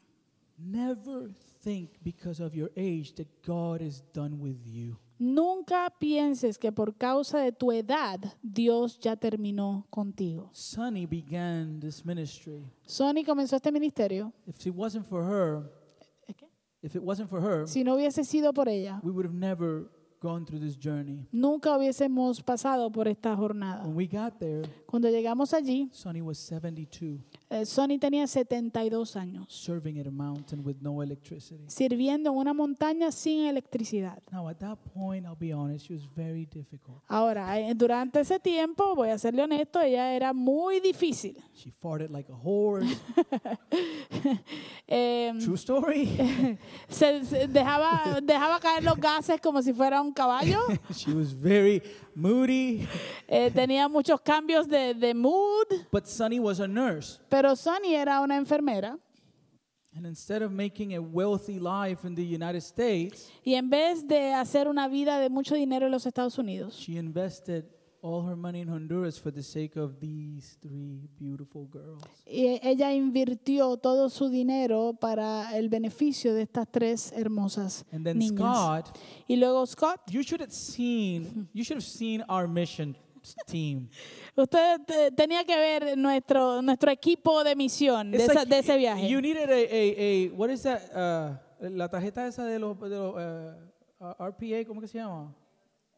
[0.57, 1.29] Never
[1.63, 4.97] think because of your age that God is done with you.
[5.19, 10.49] Nunca pienses que por causa de tu edad Dios ya terminó contigo.
[10.53, 12.63] Sonny began this ministry.
[12.85, 14.31] Sony comenzó este ministerio.
[14.45, 15.71] If it wasn't for her,
[16.83, 19.89] if it wasn't for her, Si no hubiese sido por ella, we would have never
[20.19, 21.25] gone through this journey.
[21.31, 23.83] nunca hubiésemos pasado por esta jornada.
[23.83, 29.45] When we got there, Cuando llegamos allí, Sonny was 72, eh, Sony tenía 72 años,
[29.49, 31.63] serving at a mountain with no electricity.
[31.67, 34.21] sirviendo en una montaña sin electricidad.
[34.31, 37.01] Now, at that point, I'll be honest, she was very difficult.
[37.07, 41.37] Ahora, eh, durante ese tiempo, voy a serle honesto, ella era muy difícil.
[41.57, 42.87] She farted like a horse.
[44.89, 46.05] Eh, True story.
[46.87, 50.59] se, se dejaba, dejaba caer los gases como si fuera un caballo.
[50.95, 51.81] she was very
[52.15, 52.87] moody.
[53.27, 57.19] Eh, tenía muchos cambios de, de mood, But Sonny was a nurse.
[57.29, 58.97] pero Sonny era una enfermera.
[59.95, 64.31] And instead of making a wealthy life in the United States, Y en vez de
[64.33, 67.65] hacer una vida de mucho dinero en los Estados Unidos, she invested
[68.07, 72.01] all her money in Honduras for the sake of these three beautiful girls.
[72.25, 78.19] y ella invirtió todo su dinero para el beneficio de estas tres hermosas And then
[78.19, 78.37] niñas.
[78.39, 78.97] Scott,
[79.27, 82.95] Y luego Scott, you should have seen, you should have seen our mission
[83.45, 83.89] team.
[84.37, 88.59] usted eh, tenía que ver nuestro, nuestro equipo de misión de, It's esa- like de
[88.59, 89.09] ese viaje.
[89.09, 90.81] You needed a, a, a what is that?
[90.95, 93.53] Uh, la tarjeta esa de los, de los uh,
[93.99, 95.33] uh, RPA, ¿cómo que se llama?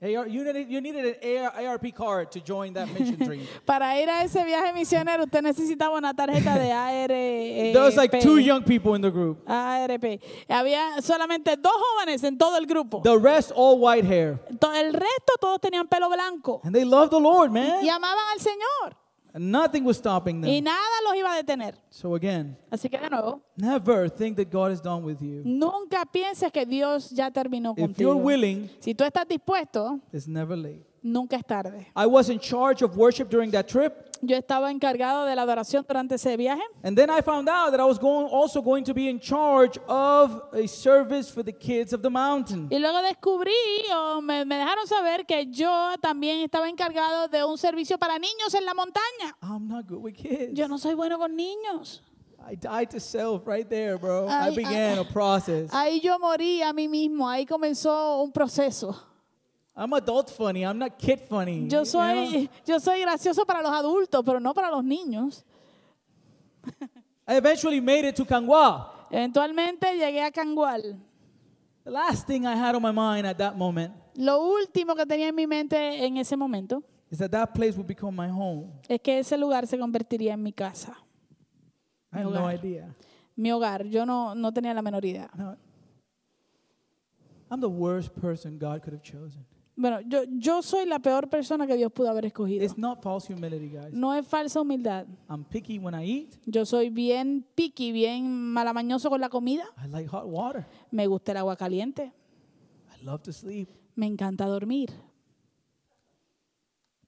[0.01, 3.45] AR, you, needed, you needed an AR, ARP card to join that mission dream.
[3.65, 7.73] Para ir a ese viaje misionero, usted necesitaba una tarjeta de ARP.
[7.73, 9.43] There was like two young people in the group.
[9.45, 10.21] ARP.
[10.47, 13.01] Había solamente dos jóvenes en todo el grupo.
[13.03, 14.39] The rest all white hair.
[14.73, 17.83] El resto todos tenían pelo blanco And they loved the Lord, man.
[17.83, 18.95] y amaban al Señor.
[19.33, 20.49] And nothing was stopping them.
[20.49, 21.75] Y nada los iba a detener.
[21.89, 25.43] So again, Así que de nuevo, never think that God is done with you.
[25.45, 28.15] nunca pienses que Dios ya terminó If you're contigo.
[28.25, 30.83] willing, Si tú estás dispuesto, it's never late.
[31.01, 31.87] Nunca es tarde.
[31.95, 34.07] I was in charge of worship during that trip.
[34.21, 37.79] Yo estaba encargado de la adoración durante ese viaje And then I found out that
[37.79, 41.93] I was going, also going to be in charge of a service for the kids
[41.93, 42.67] of the mountain.
[42.69, 43.53] y luego descubrí
[43.95, 48.53] o me, me dejaron saber que yo también estaba encargado de un servicio para niños
[48.53, 49.35] en la montaña.
[49.41, 50.53] I'm not good with kids.
[50.53, 52.01] Yo no soy bueno con niños.
[52.45, 54.27] I died to self right there, bro.
[54.27, 55.69] I began a process.
[55.71, 58.95] Ahí yo morí a mí mismo, ahí comenzó un proceso.
[59.79, 60.65] I'm adult funny.
[60.65, 61.69] I'm not kid funny.
[61.69, 65.45] Yo soy, yo soy gracioso para los adultos, pero no para los niños.
[67.25, 69.07] I eventually made it to Kangwa.
[69.09, 70.99] Eventualmente llegué a Cangual.
[71.85, 75.29] The last thing I had on my mind at that moment Lo último que tenía
[75.29, 78.73] en mi mente en ese momento is that that place would become my home.
[78.89, 80.93] es que ese lugar se convertiría en mi casa,
[82.11, 82.93] I had no idea.
[83.37, 83.85] mi hogar.
[83.85, 85.29] Yo no, no tenía la menor idea.
[85.37, 85.55] No.
[87.49, 89.45] I'm the worst person God could have chosen.
[89.79, 92.65] Bueno, yo, yo soy la peor persona que Dios pudo haber escogido.
[92.65, 93.93] It's not false humility, guys.
[93.93, 95.05] No es falsa humildad.
[95.29, 96.35] I'm picky when I eat.
[96.45, 99.63] Yo soy bien picky, bien malamañoso con la comida.
[99.81, 100.65] I like hot water.
[100.91, 102.11] Me gusta el agua caliente.
[102.93, 103.69] I love to sleep.
[103.95, 104.89] Me encanta dormir.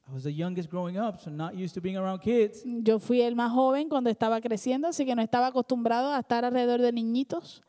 [0.07, 2.63] I was the youngest growing up, so not used to being around kids.
[2.65, 6.45] Yo fui el más joven cuando estaba creciendo, así que no estaba acostumbrado a estar
[6.45, 7.63] alrededor de niñitos.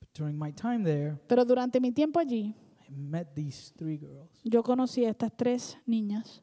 [0.00, 2.54] But during my time there, Pero durante mi tiempo allí,
[2.90, 4.28] met these three girls.
[4.44, 6.42] yo conocí a estas tres niñas.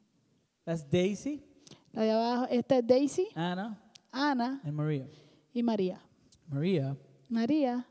[0.66, 1.44] That's Daisy,
[1.94, 3.82] La de abajo, esta es Daisy, Anna,
[4.12, 5.08] Ana and Maria.
[5.54, 6.00] y María.
[6.50, 6.96] Maria
[7.30, 7.86] María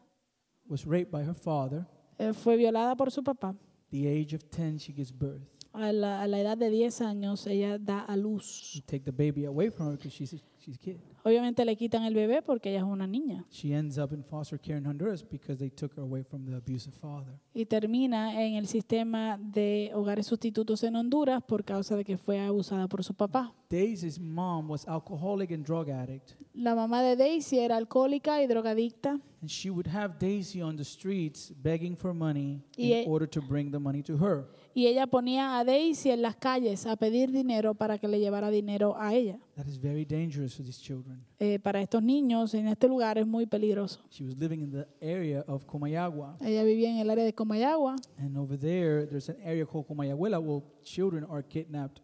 [0.68, 1.86] was raped by her father.
[2.18, 3.54] eh, fue violada por su papá.
[3.90, 5.42] The age of 10, she gives birth.
[5.72, 8.72] A la, a la edad de 10 años, ella da a luz.
[8.74, 10.34] You take the baby away from her because she's
[10.66, 10.96] she's a kid.
[11.24, 13.44] Obviamente le quitan el bebé porque ella es una niña.
[13.50, 16.54] She ends up in foster care in Honduras because they took her away from the
[16.56, 17.32] abusive father.
[17.54, 22.38] Y termina en el sistema de hogares sustitutos en Honduras por causa de que fue
[22.40, 23.52] abusada por su papá.
[23.68, 29.18] Daisy's mom was alcoholic and drug addict, La mamá de Daisy era alcohólica y drogadicta
[29.40, 33.28] and she would have Daisy on the streets begging for money Y in e- order
[33.28, 34.46] to bring the money to her.
[34.76, 38.50] Y ella ponía a Daisy en las calles a pedir dinero para que le llevara
[38.50, 39.38] dinero a ella.
[39.54, 41.24] That is very dangerous for these children.
[41.38, 44.04] Eh, para estos niños en este lugar es muy peligroso.
[44.10, 47.96] She was living in the area of Comayagua, Ella vivía en el área de Comayagua
[48.18, 52.02] and over there, there's an area called where children are kidnapped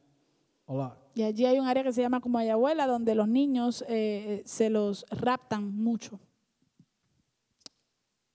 [0.67, 0.97] a lot.
[1.15, 5.05] y allí hay un área que se llama Comayagüela donde los niños eh, se los
[5.11, 6.19] raptan mucho.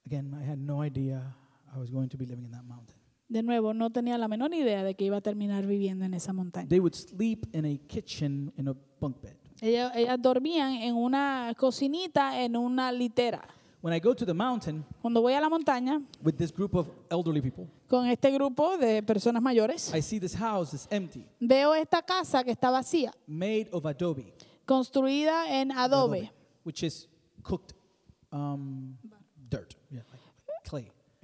[0.06, 1.34] Again, I had no idea
[1.74, 2.97] I was going to be living in that mountain.
[3.28, 6.32] De nuevo, no tenía la menor idea de que iba a terminar viviendo en esa
[6.32, 6.68] montaña.
[6.68, 9.36] They would sleep in a kitchen in a bunk bed.
[9.60, 13.42] Ellas, ellas dormían en una cocinita, en una litera.
[13.80, 16.88] When I go to the mountain Cuando voy a la montaña with this group of
[17.10, 21.74] elderly people, con este grupo de personas mayores, I see this house is empty, veo
[21.74, 26.32] esta casa que está vacía, made of adobe, construida en adobe,
[26.64, 27.08] which is
[27.44, 27.72] cooked
[28.32, 28.96] um,
[29.48, 29.77] dirt.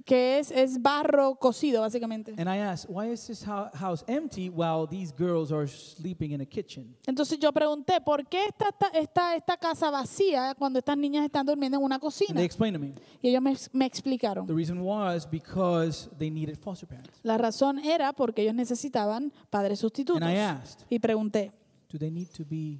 [0.05, 2.31] Que es, es barro cocido, básicamente.
[2.37, 6.41] And I asked, why is this hou- house empty while these girls are sleeping in
[6.41, 6.95] a kitchen?
[7.07, 11.83] Entonces yo pregunté, ¿por qué está esta, casa vacía cuando estas niñas están durmiendo en
[11.83, 12.35] una And cocina?
[12.35, 12.93] they explained to me
[13.23, 14.45] Y ellos me, me explicaron.
[14.45, 17.09] the reason was because they needed foster parents.
[17.23, 20.21] La razón era porque ellos necesitaban padres sustitutos.
[20.21, 21.51] And I asked, Y pregunté,
[21.89, 22.79] do they need to be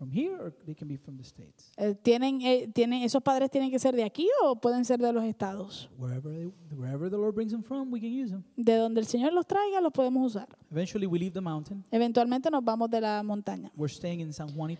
[0.00, 1.70] from here or they can be from the States?
[1.76, 5.12] eh, ¿tienen, eh, tienen, ¿esos padres tienen que ser de aquí o pueden ser de
[5.12, 5.90] los estados?
[5.98, 8.42] Wherever, they, wherever the Lord brings them from, we can use them.
[8.56, 10.48] De donde el Señor los traiga, los podemos usar.
[10.70, 11.84] Eventually, we leave the mountain.
[11.90, 13.70] Eventualmente nos vamos de la montaña.
[13.76, 14.70] We're staying in San Juan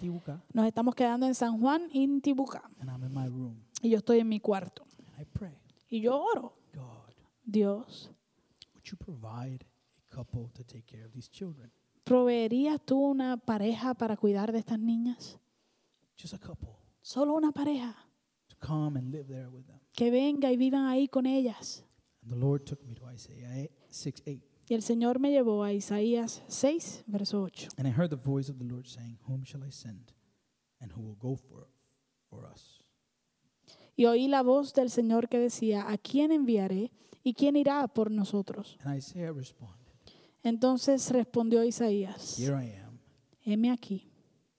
[0.54, 2.62] Nos estamos quedando en San Juan, Intibucá.
[2.80, 3.60] and I'm in my room.
[3.82, 4.86] Y yo estoy en mi cuarto.
[4.98, 5.52] And I pray,
[5.90, 6.54] Y yo oro.
[6.72, 7.12] God,
[7.44, 8.10] Dios,
[8.74, 9.66] would you provide
[10.10, 11.70] a couple to take care of these children?
[12.10, 15.38] ¿Proveerías tú una pareja para cuidar de estas niñas?
[16.20, 16.70] Just a couple
[17.02, 17.94] Solo una pareja.
[18.48, 19.78] to come and live there with them.
[19.94, 21.84] Que venga y vivan ahí con ellas.
[22.22, 24.40] And the Lord took me to Isaiah 6 8.
[24.68, 27.68] Y el Señor me llevó a Isaías 6, verso 8.
[27.78, 30.12] And I heard the voice of the Lord saying, Whom shall I send?
[30.80, 31.68] And who will go for,
[32.28, 32.82] for us?
[33.94, 36.90] Y oí la voz del Señor que decía, ¿a quién enviaré
[37.22, 38.78] y quién irá por nosotros?
[38.82, 39.79] And Isaiah responded,
[40.42, 42.98] Entonces respondió Isaías, Here I am,
[43.44, 44.10] heme aquí,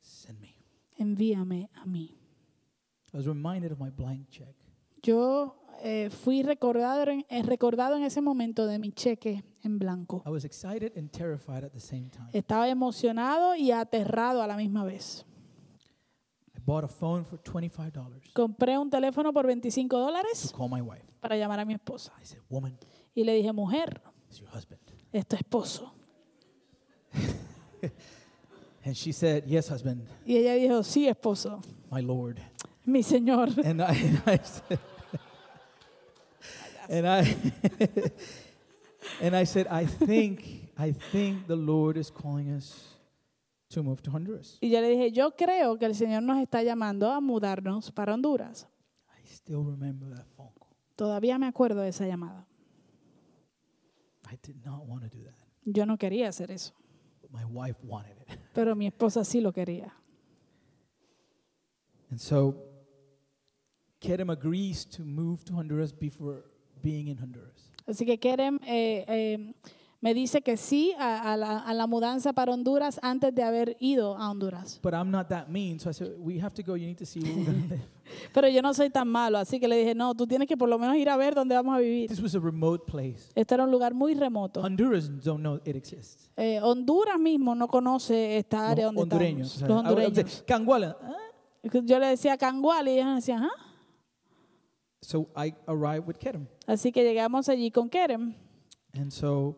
[0.02, 0.56] send me.
[0.98, 2.18] envíame a mí.
[3.14, 4.56] I was reminded of my blank check.
[5.04, 10.22] Yo eh, fui recordado en, eh, recordado en ese momento de mi cheque en blanco.
[10.26, 12.30] I was excited and terrified at the same time.
[12.34, 15.26] Estaba emocionado y aterrado a la misma vez.
[16.56, 20.82] I bought a phone for $25 Compré un teléfono por 25 to dólares call my
[20.82, 21.04] wife.
[21.20, 22.14] para llamar a mi esposa.
[22.22, 22.78] I said, Woman,
[23.16, 24.80] Y le dije, mujer, it's your husband.
[25.12, 25.92] Es tu esposo.
[28.84, 32.40] And she said, Yes, husband, Y ella dijo, sí, esposo, my Lord.
[32.86, 33.50] mi señor.
[33.66, 34.80] And I, and I said,
[36.90, 37.36] and I,
[39.22, 42.88] and I said, I think, I think the Lord is calling us
[43.70, 44.58] to move to Honduras.
[44.62, 48.14] Y yo le dije, yo creo que el Señor nos está llamando a mudarnos para
[48.14, 48.68] Honduras.
[49.16, 50.68] I still remember that phone call.
[50.96, 52.48] Todavía me acuerdo de esa llamada.
[54.32, 56.74] I did not want to do that, Yo no quería hacer eso,
[57.22, 58.38] but my wife wanted it.
[58.54, 59.92] pero mi esposa sí lo quería.
[62.10, 62.56] And so,
[64.00, 66.46] Kerem agrees to move to Honduras before
[66.82, 67.72] being in Honduras.
[67.86, 69.54] Así que Kerem eh, eh,
[70.02, 73.78] me dice que sí a, a la, a la mudanza para Honduras antes de haber
[73.80, 74.80] ido a Honduras.
[74.82, 76.76] But I'm not that mean, so I said, We have to go.
[76.76, 77.82] You need to see where we're going to live.
[78.34, 80.68] Pero yo no soy tan malo, así que le dije, no, tú tienes que por
[80.68, 82.10] lo menos ir a ver dónde vamos a vivir.
[82.10, 83.32] This was a remote place.
[83.36, 84.62] Este era un lugar muy remoto.
[84.62, 86.30] Hondurans don't know it exists.
[86.36, 89.54] Eh, Honduras mismo no conoce esta área Los donde hondureños.
[89.54, 89.70] estamos.
[89.70, 90.44] Los hondureños.
[90.46, 90.98] Canguala.
[91.02, 91.16] ¿ah?
[91.86, 93.52] Yo le decía Cangual y ellos decían, ¿ah?
[95.02, 96.48] So I arrived with Kerem.
[96.68, 98.36] Así que llegamos allí con Kerem.
[98.94, 99.56] And so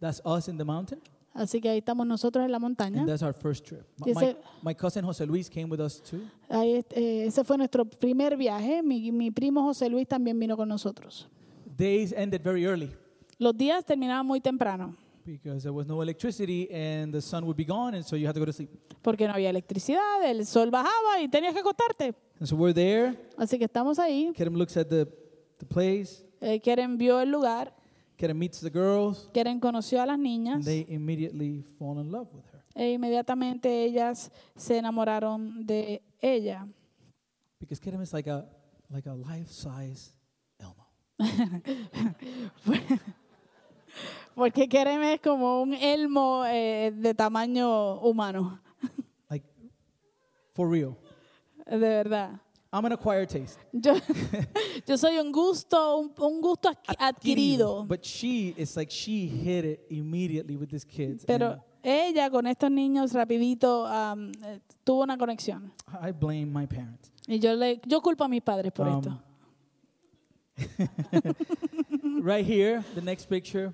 [0.00, 1.00] that's us in the mountain.
[1.32, 3.00] Así que ahí estamos nosotros en la montaña.
[3.00, 3.84] And that's our first trip.
[4.04, 6.22] My, ese- my cousin Jose Luis came with us too.
[6.48, 8.82] Ahí, eh, ese fue nuestro primer viaje.
[8.82, 11.28] Mi, mi primo José Luis también vino con nosotros.
[11.76, 12.90] Days ended very early
[13.38, 14.94] Los días terminaban muy temprano
[15.24, 18.34] because there was no electricity and the sun would be gone, and so you had
[18.34, 18.68] to go to sleep.
[19.00, 22.14] porque no había electricidad, el sol bajaba y tenías que acostarte.
[22.38, 23.16] And so we're there.
[23.36, 24.32] Así que estamos ahí.
[24.34, 25.06] Kerem looks at the,
[25.58, 26.24] the place.
[26.40, 26.60] Eh,
[26.96, 27.74] vio el lugar.
[28.20, 29.30] Kerem meets the girls.
[29.32, 32.62] Keren conoció a las And niñas they immediately fall in love with her.
[32.74, 36.68] E inmediatamente ellas se enamoraron de ella.
[37.58, 38.46] because Kerem is like a
[38.90, 40.12] like a life-size
[40.58, 40.86] Elmo.
[44.34, 48.60] Porque Kerem es como un elmo eh, de tamaño humano,
[49.28, 49.46] Like
[50.54, 50.96] for real.
[51.66, 52.40] de verdad.
[52.72, 53.58] I'm an acquired taste.
[53.72, 53.94] Yo,
[54.86, 57.84] yo soy un gusto, un, un gusto adqui- adquirido.
[57.88, 61.24] But she is like she hit it immediately with these kids.
[61.24, 65.72] Pero ella con estos niños rapidito am, eh, tuvo una conexión.
[66.00, 67.10] I blame my parents.
[67.26, 69.20] Y yo le yo culpo a mis padres por Um, esto.
[72.22, 73.72] right here, the next picture,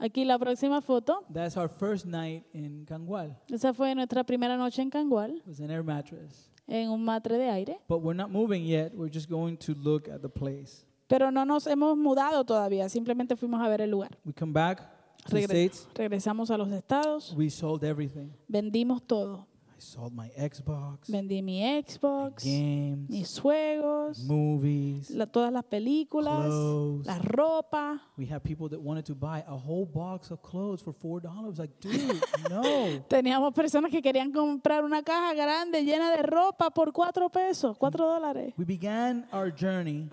[0.00, 1.24] Aquí la próxima foto.
[1.32, 3.36] that's our first night in Cangual.
[3.48, 6.50] Esa fue nuestra primera noche en Cangual, It was an air mattress.
[6.66, 7.78] En un matre de aire.
[7.88, 8.92] But we're not moving yet.
[8.94, 10.84] We're just going to look at the place.
[11.06, 14.16] Pero no nos hemos mudado todavía, simplemente fuimos a ver el lugar.
[14.24, 14.78] We come back
[15.26, 15.88] to the Regre- States.
[15.94, 18.30] regresamos a los estados, We sold everything.
[18.48, 19.46] vendimos todo.
[19.76, 25.10] I sold my Xbox, Vendí mi Xbox, games, mis juegos, movies.
[25.10, 27.06] la- todas las películas, Clothes.
[27.06, 28.00] la ropa.
[28.16, 31.58] We had people that wanted to buy a whole box of clothes for four dollars.
[31.58, 32.20] Like, dude,
[32.50, 32.62] no.
[33.08, 38.06] Teníamos personas que querían comprar una caja grande llena de ropa por cuatro pesos, cuatro
[38.06, 38.54] dólares.
[38.56, 40.08] We began our journey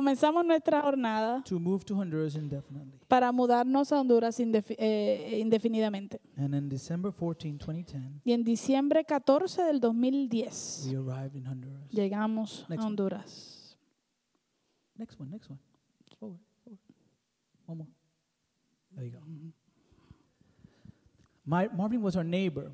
[0.00, 3.00] Comenzamos nuestra jornada to move to Honduras indefinitely.
[3.08, 6.20] para mudarnos a Honduras indefi- eh, indefinidamente.
[6.36, 11.88] And in December 14, 2010, Y en diciembre 14 del 2010 we arrived in Honduras.
[11.90, 12.90] llegamos Next a one.
[12.90, 13.78] Honduras.
[14.98, 15.58] Next one, next one.
[16.18, 16.80] Forward, forward.
[17.66, 17.88] One more.
[18.94, 19.20] There you go.
[21.46, 22.70] My, Marvin was our neighbor.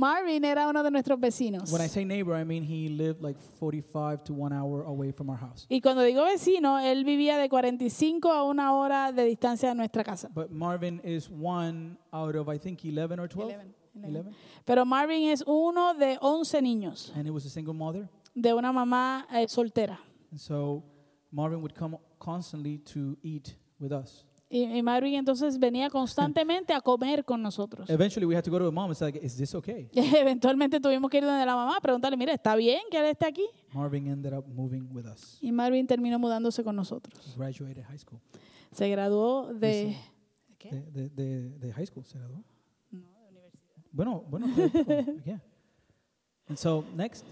[0.00, 1.70] Marvin era uno de nuestros vecinos.
[1.70, 5.28] When I say neighbor, I mean he lived like 45 to one hour away from
[5.28, 5.66] our house.
[5.68, 10.02] Y cuando digo vecino, él vivía de 45 a una hora de distancia de nuestra
[10.02, 10.30] casa.
[10.34, 13.54] But Marvin is one out of, I think, 11 or 12.
[13.94, 14.30] 11, 11.
[14.64, 18.08] Pero Marvin es uno de 11 niños, And it was a single mother.
[18.34, 20.00] de una mamá eh, soltera.
[20.30, 20.82] And so
[21.30, 24.24] Marvin would come constantly to eat with us.
[24.52, 27.88] Y, y Marvin entonces venía constantemente a comer con nosotros.
[27.90, 29.88] Eventually, we had to go to the mom and say, like, is this okay?
[29.94, 33.26] Eventualmente tuvimos que ir donde la mamá a preguntarle, mira, ¿está bien que él esté
[33.26, 33.46] aquí?
[33.72, 35.38] Marvin ended up moving with us.
[35.40, 37.34] Y Marvin terminó mudándose con nosotros.
[37.36, 38.20] Graduated high school.
[38.72, 39.96] Se graduó de...
[40.58, 40.70] ¿Qué?
[40.72, 42.42] De, de, de, de high school, se graduó.
[43.92, 45.40] Bueno, bueno, de- yeah.
[46.48, 47.24] And so next,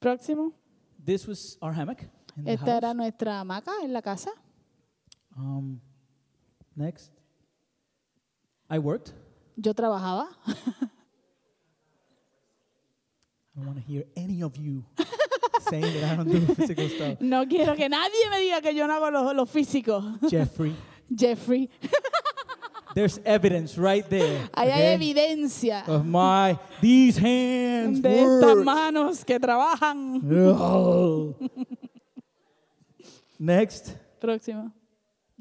[0.00, 0.52] Próximo.
[1.04, 2.02] this was our hammock
[2.36, 2.96] in the Esta era house.
[2.96, 4.30] nuestra hamaca en la casa.
[5.36, 5.80] Um,
[6.76, 7.10] next,
[8.70, 9.12] I worked.
[9.56, 10.28] Yo trabajaba.
[13.54, 14.82] I don't want to hear any of you
[15.68, 17.20] saying that I don't do physical stuff.
[17.20, 20.02] No quiero que nadie me diga que yo no hago lo, lo físico.
[20.28, 20.74] Jeffrey,
[21.14, 21.68] Jeffrey,
[22.94, 24.48] there's evidence right there.
[24.56, 28.00] ahí hay evidencia Of my these hands.
[28.00, 28.64] de estas work.
[28.64, 30.22] manos que trabajan.
[33.38, 34.72] Next, Próximo.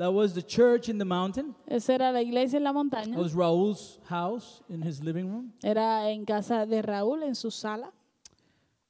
[0.01, 1.53] That was the church in the mountain.
[1.67, 3.13] Esa era la iglesia en la montaña.
[3.13, 5.53] That was Raul's house in his living room.
[5.63, 7.91] Era en casa de Raúl, en su sala.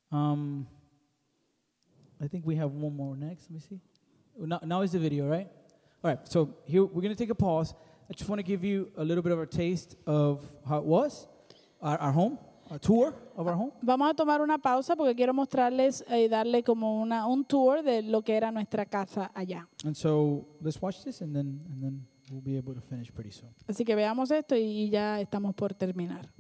[0.09, 0.65] Um,
[2.21, 3.49] I think we have one more next.
[3.49, 3.81] Let me see.
[4.37, 5.49] Now, now is the video, right?
[6.01, 6.19] All right.
[6.29, 7.73] So here we're gonna take a pause.
[8.09, 10.85] I just want to give you a little bit of a taste of how it
[10.85, 11.27] was,
[11.81, 12.39] our, our home,
[12.71, 13.71] a tour of our home.
[13.81, 18.01] Vamos a tomar una pausa porque quiero mostrarles y darle como una, un tour de
[18.01, 19.67] lo que era nuestra casa allá.
[19.83, 23.31] And so let's watch this, and then and then we'll be able to finish pretty
[23.31, 23.53] soon.
[23.67, 26.31] Así que veamos esto y ya estamos por terminar.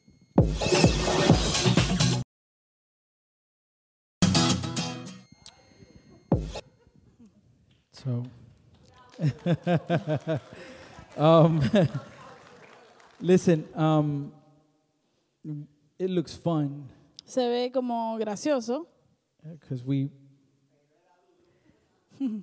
[7.91, 8.23] So,
[11.17, 11.61] um,
[13.19, 14.31] listen, um,
[16.01, 16.87] it looks fun
[17.25, 18.87] Se ve como gracioso,
[19.43, 20.09] because we,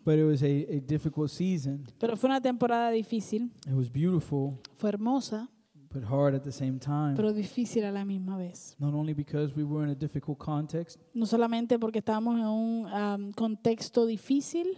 [0.05, 1.85] but it was a, a difficult season.
[1.99, 3.51] pero fue una temporada difícil.
[3.67, 5.49] It was beautiful, Fue hermosa,
[5.93, 7.15] but hard at the same time.
[7.17, 8.75] pero difícil a la misma vez.
[8.79, 12.87] Not only because we were in a difficult context, No solamente porque estábamos en un
[12.89, 14.77] am, contexto difícil,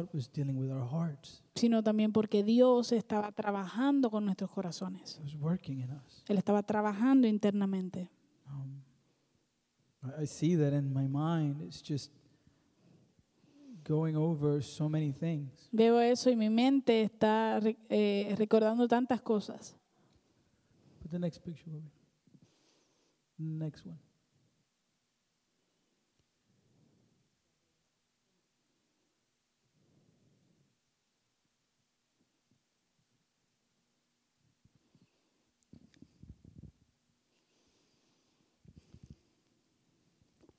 [0.00, 1.42] God was dealing with our hearts.
[1.54, 5.18] sino también porque Dios estaba trabajando con nuestros corazones.
[5.18, 6.22] He was working in us.
[6.28, 8.10] Él estaba trabajando internamente.
[8.48, 8.82] Um,
[10.02, 11.62] I, I see that in my mind.
[11.62, 12.12] It's just
[13.84, 15.68] going over so many things.
[15.72, 19.76] Veo eso y mi mente está re- eh, recordando tantas cosas.
[21.00, 21.90] Put the next picture, Bobby.
[23.38, 23.98] Next one.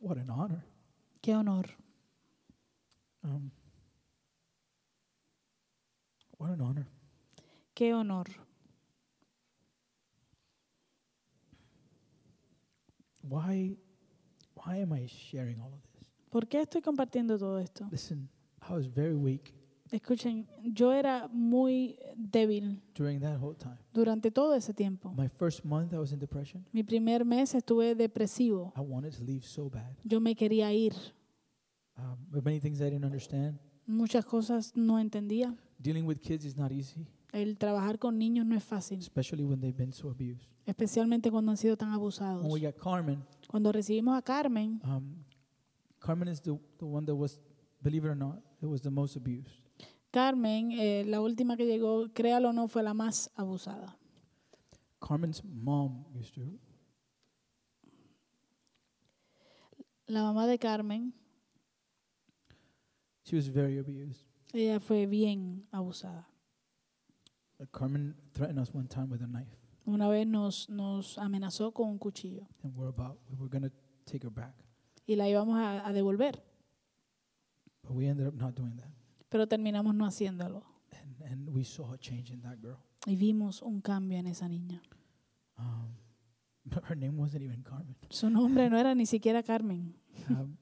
[0.08, 0.64] What an honor.
[1.22, 1.66] Qué honor.
[3.26, 3.52] Um,
[6.38, 6.88] what an honor.
[7.76, 8.24] Qué honor.
[13.22, 13.76] Why,
[14.54, 16.08] why am I sharing all of this?
[16.32, 17.90] ¿Por qué estoy compartiendo todo esto?
[17.92, 18.30] Listen,
[18.62, 19.57] I was very weak
[19.92, 23.78] Escuchen, yo era muy débil during that whole time.
[23.94, 25.14] durante todo ese tiempo.
[25.16, 26.66] My first month, I was in depression.
[26.74, 28.74] Mi primer mes estuve depresivo.
[28.76, 29.96] I wanted to leave so bad.
[30.04, 30.94] Yo me quería ir.
[31.98, 33.60] Um, were many things I didn't understand.
[33.86, 35.56] Muchas cosas no entendía.
[35.82, 39.60] Dealing with kids is not easy, El trabajar con niños no es fácil, especially when
[39.60, 40.48] they've been so abused.
[40.66, 42.46] especialmente cuando han sido tan When abusados.
[42.52, 45.24] we got Carmen, Cuando recibimos a Carmen, um,
[46.00, 47.40] Carmen is the, the one that was,
[47.82, 49.62] believe it or not, it was the most abused.
[50.22, 53.96] Carmen, eh, la última que llegó, créalo o no, fue la más abusada.
[55.00, 56.42] Carmen's mom used to.
[60.08, 61.14] La mamá de Carmen,
[63.26, 64.26] She was very abused.
[64.54, 66.28] ella fue bien abusada.
[67.60, 69.56] Uh, Carmen threatened us one time with a knife,
[69.86, 72.48] Una vez nos, nos amenazó con un cuchillo.
[72.64, 73.72] And we're about we were gonna
[74.06, 74.56] take her back,
[75.06, 76.42] y la íbamos a, a devolver,
[77.84, 78.90] but we ended up not doing that,
[79.30, 80.64] pero terminamos no haciéndolo.
[80.92, 82.78] and and we saw a change in that girl.
[83.06, 84.82] Y vimos un cambio en esa niña.
[85.58, 85.96] Um,
[86.88, 87.96] her name wasn't even Carmen.
[88.10, 89.96] Su nombre no era ni siquiera Carmen,
[90.30, 90.58] Um,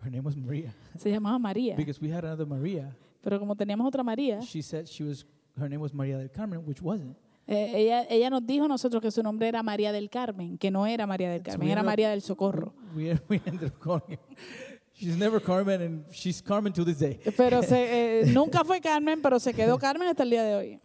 [0.00, 1.76] her name was Maria, se llamaba María.
[1.76, 2.94] because we had another Maria.
[3.22, 5.24] Pero como teníamos otra María, She said she was
[5.56, 7.16] her name was Maria del Carmen, which wasn't.
[7.46, 10.70] eh, ella, ella nos dijo a nosotros que su nombre era María del Carmen, que
[10.70, 12.74] no era María del Carmen, era María del Socorro.
[12.94, 14.77] We we ended up calling her.
[14.98, 17.20] She's never Carmen, and she's Carmen to this day.
[17.36, 17.76] Pero se,
[18.22, 20.80] eh, nunca fue Carmen, pero se quedó Carmen hasta el día de hoy.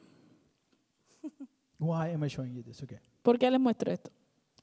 [1.80, 2.82] Why am I showing you this?
[2.84, 4.12] Okay, ¿Por qué les muestro esto?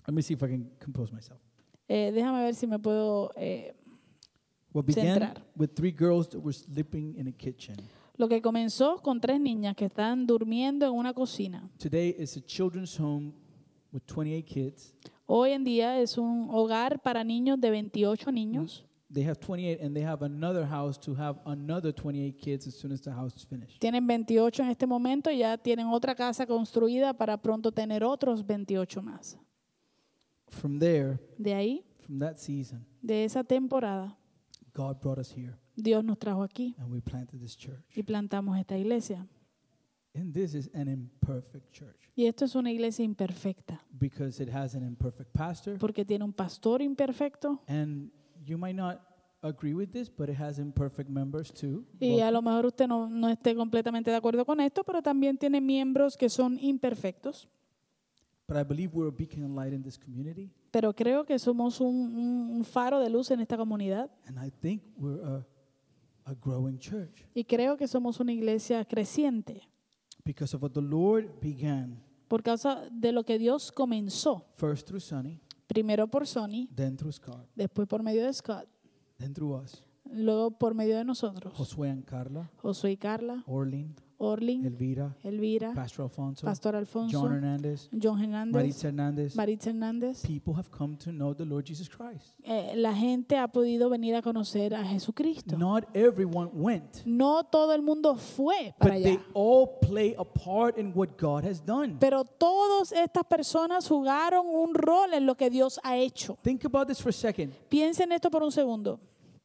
[0.06, 1.40] let me see if I can compose myself.
[1.88, 3.32] Eh, déjame ver si me puedo...
[3.36, 3.74] eh,
[4.72, 5.42] What began Centrar.
[5.56, 7.76] with three girls that were sleeping in a kitchen.
[8.16, 11.68] lo que comenzó con tres niñas que están durmiendo en una cocina.
[11.78, 13.32] Today is a children's home
[13.92, 14.94] with 28 kids.
[15.26, 18.84] Hoy en día es un hogar para niños de 28 niños.
[19.12, 22.92] They have 28 and they have another house to have another 28 kids as soon
[22.92, 23.80] as the house is finished.
[23.80, 28.46] Tienen 28 en este momento y ya tienen otra casa construida para pronto tener otros
[28.46, 29.36] 28 más.
[30.48, 34.16] From there, De ahí, from that season, de esa temporada,
[34.74, 37.82] God brought us here Dios nos trajo aquí and we planted this church.
[37.96, 39.26] y plantamos esta iglesia.
[40.14, 44.74] And this is an imperfect church Y esto es una iglesia imperfecta because it has
[44.74, 45.78] an imperfect pastor.
[45.78, 48.10] porque tiene un pastor imperfecto And
[48.46, 49.00] you might not
[49.42, 51.84] agree with this, but it has imperfect members too.
[51.98, 55.38] y a lo mejor usted no, no esté completamente de acuerdo con esto, pero también
[55.38, 57.48] tiene miembros que son imperfectos.
[58.46, 60.50] But I believe we're a beacon of light in this community.
[60.72, 64.50] Pero creo que somos un, un- un faro de luz en esta comunidad And I
[64.50, 65.46] think we're a,
[66.24, 69.62] a growing church y creo que somos una iglesia creciente
[70.24, 75.00] because of what the Lord began por causa de lo que Dios comenzó, first through
[75.00, 78.66] Sonny, primero por Sony, then through Scott, después por medio de Scott,
[79.18, 83.94] then through us, luego por medio de nosotros, Josué and Carla, Josué y Carla, Orlin,
[84.20, 89.34] Orlin, Elvira, Elvira, Pastor Alfonso, Pastor Alfonso, John Hernandez, John Hernández, Maritza Hernandez.
[89.34, 90.22] Maritza Hernández.
[90.22, 92.34] People have come to know the Lord Jesus Christ.
[92.42, 95.56] Eh, la gente ha podido venir a conocer a Jesucristo.
[95.56, 100.78] Not everyone went, No todo el mundo fue para but they all play a part
[100.78, 101.96] in what God has done.
[101.98, 106.36] Pero todas estas personas jugaron un rol en lo que Dios ha hecho.
[106.42, 107.54] Think about this for a second.
[107.70, 109.00] Piensen esto por un segundo.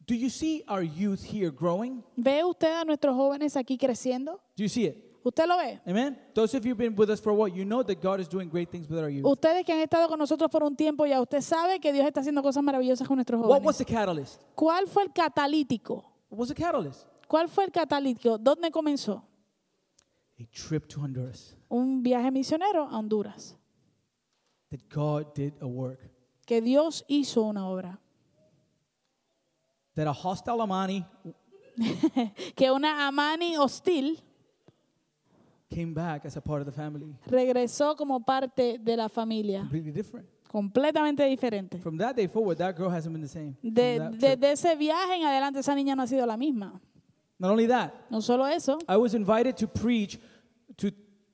[0.08, 2.04] Do you see our youth here growing?
[2.16, 4.40] ¿Ve usted a nuestros jóvenes aquí creciendo?
[4.56, 5.04] Do you see it?
[5.24, 5.80] ¿Usted lo ve?
[5.88, 6.16] Amen.
[6.36, 8.30] Those of you who've been with us for a while, you know that God is
[8.30, 9.26] doing great things with our youth.
[9.26, 12.20] Ustedes que han estado con nosotros por un tiempo ya, usted sabe que Dios está
[12.20, 13.78] haciendo cosas maravillosas con nuestros What was jóvenes.
[13.78, 14.42] the catalyst?
[14.54, 16.06] ¿Cuál fue el catalítico?
[16.30, 17.08] What was the catalyst?
[17.28, 18.38] ¿Cuál fue el catalítico?
[18.38, 19.24] ¿Dónde comenzó?
[20.40, 21.56] A trip to Honduras.
[21.70, 23.58] Un viaje misionero a Honduras.
[24.70, 26.12] That God did a work.
[26.46, 28.00] Que Dios hizo una obra.
[29.96, 31.06] That a hostile Amani
[32.56, 34.18] Que una Amani hostil
[35.70, 37.14] came back as a part of the family.
[37.28, 39.60] regresó como parte de la familia.
[39.62, 40.28] Completely different.
[40.50, 41.80] Completamente diferente.
[41.80, 43.56] From that day forward, that girl hasn't been the same.
[43.62, 44.40] From De- that trip.
[44.40, 46.80] Desde ese viaje en adelante esa niña no ha sido la misma.
[47.38, 50.18] Not only that, No solo eso, I was invited to preach
[50.78, 50.92] to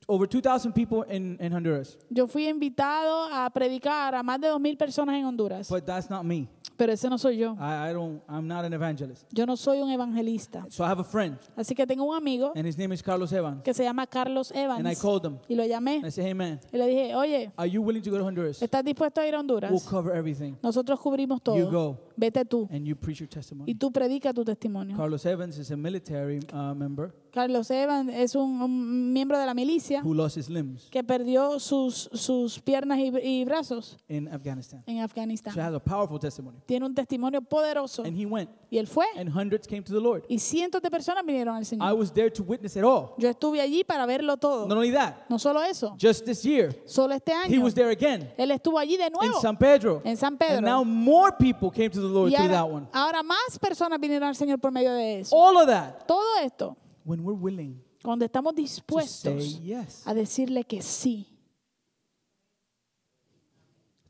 [0.08, 1.96] over 2,000 people in, in Honduras.
[2.10, 5.68] yo fui invitado a predicar a más de 2.000 personas en Honduras.
[5.68, 6.48] But that's not me.
[6.76, 7.54] Pero ese no soy yo.
[7.60, 9.26] I, I don't, I'm not an evangelist.
[9.32, 10.64] Yo no soy un evangelista.
[10.70, 13.32] So I have a friend, Así que tengo un amigo and his name is Carlos
[13.32, 13.62] Evans.
[13.62, 15.00] que se llama Carlos And I Evans.
[15.00, 15.38] called him.
[15.48, 15.96] Y lo llamé.
[15.96, 18.24] And I said, hey man, Y le dije, oye, are you willing to go to
[18.24, 18.60] Honduras?
[18.62, 19.84] ¿estás dispuesto a ir a We'll Honduras?
[19.88, 20.54] cover everything.
[20.62, 21.70] Nosotros cubrimos You todo.
[21.70, 21.98] go.
[22.16, 23.74] Vete tú and you preach your y testimony.
[23.74, 24.96] tú predica tu testimonio.
[24.96, 29.54] Carlos Evans is a military uh, member Carlos Evans es un, un miembro de la
[29.54, 34.82] milicia who lost his limbs que perdió sus, sus piernas y, y brazos in Afghanistan.
[34.86, 35.58] en Afganistán.
[35.58, 36.58] has a powerful testimony.
[36.66, 40.00] Tiene un testimonio poderoso And he went, y él fue and hundreds came to the
[40.00, 40.24] Lord.
[40.28, 41.94] y cientos de personas vinieron al I Señor.
[41.98, 43.14] was there to witness it all.
[43.16, 44.64] Yo estuve allí para verlo Not todo.
[44.66, 47.62] only that, No solo eso, just this year, solo este he año.
[47.64, 50.02] was there again Él estuvo allí de in nuevo San Pedro.
[50.04, 50.84] en San And now Pedro.
[50.84, 52.86] more people came to the Lord Y through ahora, that one.
[52.92, 55.34] ahora más personas vinieron al Señor por medio de eso.
[55.36, 60.02] All of that Todo esto, when we're willing cuando estamos to say dispuestos yes.
[60.06, 61.26] a decirle que sí,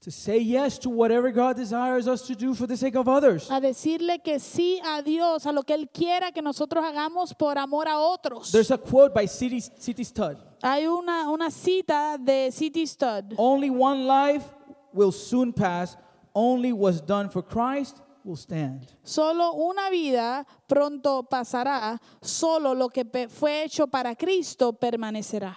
[0.00, 3.48] To say yes to whatever God desires us to do for the sake of others.
[3.48, 7.56] a decirle que sí a Dios, a lo que Él quiera que nosotros hagamos por
[7.56, 8.50] amor a otros.
[8.50, 9.26] There's a quote by.
[9.28, 10.02] C.T.
[10.04, 10.38] Studd.
[10.60, 12.84] Hay una, una cita de C.T.
[12.84, 13.34] Studd.
[13.36, 14.44] Only one life
[14.92, 15.96] will soon pass.
[16.34, 18.86] Only what's done for Christ will stand.
[19.02, 25.56] Solo una vida pronto pasará, solo lo que fue hecho para Cristo permanecerá.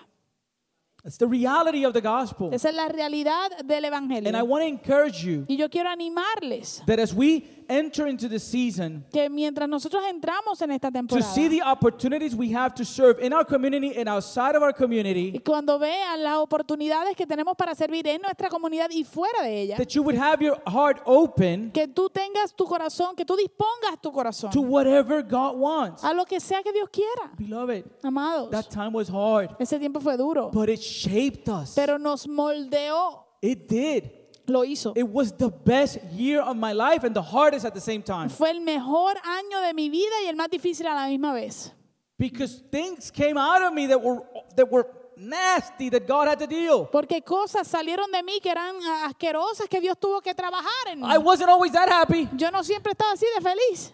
[1.04, 2.52] That's the reality of the gospel.
[2.52, 4.44] Esa es la realidad del And I Evangelio.
[4.46, 9.06] want to encourage you Y yo quiero animarles that as we enter into the season
[9.12, 13.20] que mientras nosotros entramos en esta to temporada see the opportunities we have to serve
[13.24, 17.56] in our community and outside of our y community, cuando vean las oportunidades que tenemos
[17.58, 21.02] para servir en nuestra comunidad y fuera de ella, that you would have your heart
[21.06, 26.04] open que tú tengas tu corazón, que tú dispongas tu corazón to whatever God wants.
[26.04, 27.32] a lo que sea que Dios quiera.
[27.38, 31.74] Beloved, Amados, that time was hard, ese tiempo fue duro, but it shaped us.
[31.76, 34.10] pero nos moldeó, It did.
[34.48, 34.94] Lo hizo.
[34.96, 38.30] It was the best year of my life and the hardest at the same time.
[38.30, 41.72] Fue el mejor año de mi vida y el más difícil a la misma vez.
[42.18, 44.22] Because things came out of me that were
[44.56, 46.88] that were nasty that God had to deal.
[46.92, 51.08] Porque cosas salieron de mí que eran asquerosas que Dios tuvo que trabajar en mí.
[51.08, 52.28] I wasn't always that happy.
[52.36, 53.94] Yo no siempre estaba así de feliz.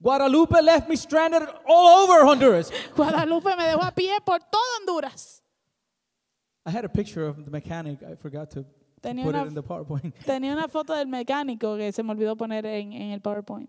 [0.00, 2.72] Guadalupe left me stranded all over Honduras.
[2.96, 5.42] Guadalupe me dejó a pie por todo Honduras.
[6.66, 8.02] I had a picture of the mechanic.
[8.02, 8.64] I forgot to
[9.02, 10.14] Tenía put una- it in the PowerPoint.
[10.24, 13.68] Tenía una foto del mecánico que se me olvidó poner en, en el PowerPoint.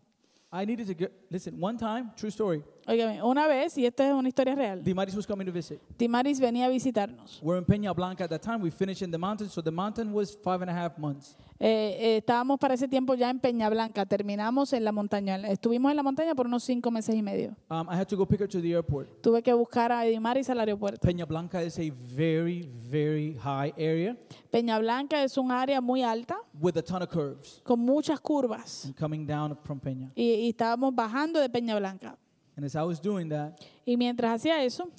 [0.53, 1.61] I needed to get listen.
[1.61, 2.63] One time, true story.
[2.87, 5.79] Óigame, una vez, y esta es una historia real, Dimaris was coming to visit.
[5.97, 7.39] Timaris venía a visitarnos.
[7.41, 8.61] We're in Peña Blanca at that time.
[8.61, 11.35] We finished in the mountains, so the mountain was five and a half months.
[11.59, 15.37] Eh, eh, estábamos para ese tiempo ya en Peña Blanca, terminamos en la montaña.
[15.47, 17.55] Estuvimos en la montaña por unos cinco meses y medio.
[17.69, 19.21] Um, I had to go pick her to the airport.
[19.21, 20.99] Tuve que buscar a Dimaris al aeropuerto.
[21.07, 24.17] Peña Blanca is a very, very high area
[24.51, 27.61] Peña Blanca es un área muy alta, with a ton of curves.
[27.63, 28.93] con muchas curvas.
[28.99, 30.11] Coming down from Peña.
[30.15, 32.17] Y, y estábamos bajando de Peña Blanca.
[32.55, 34.89] And as I was doing that, Y mientras hacía eso,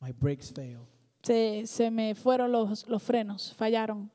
[0.00, 0.86] my brakes failed.
[1.22, 4.10] se, se me fueron los, los frenos, fallaron.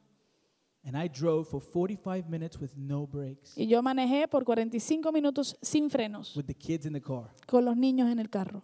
[0.83, 5.57] And I drove for 45 minutes with no brakes, Y yo manejé por 45 minutos
[5.61, 7.31] sin frenos, with the kids in the car.
[7.47, 8.61] con los niños en el carro.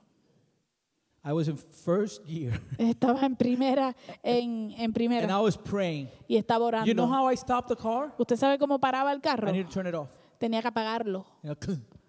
[1.23, 6.07] I was in first gear, Estaba en primera, en, en and primera, I was praying.
[6.27, 6.85] y estaba orando.
[6.87, 8.13] You know how I stopped the car?
[8.19, 9.47] ¿Usted sabe cómo paraba el carro?
[9.49, 10.09] I needed to turn it off.
[10.39, 11.25] Tenía que apagarlo.
[11.43, 11.75] You know,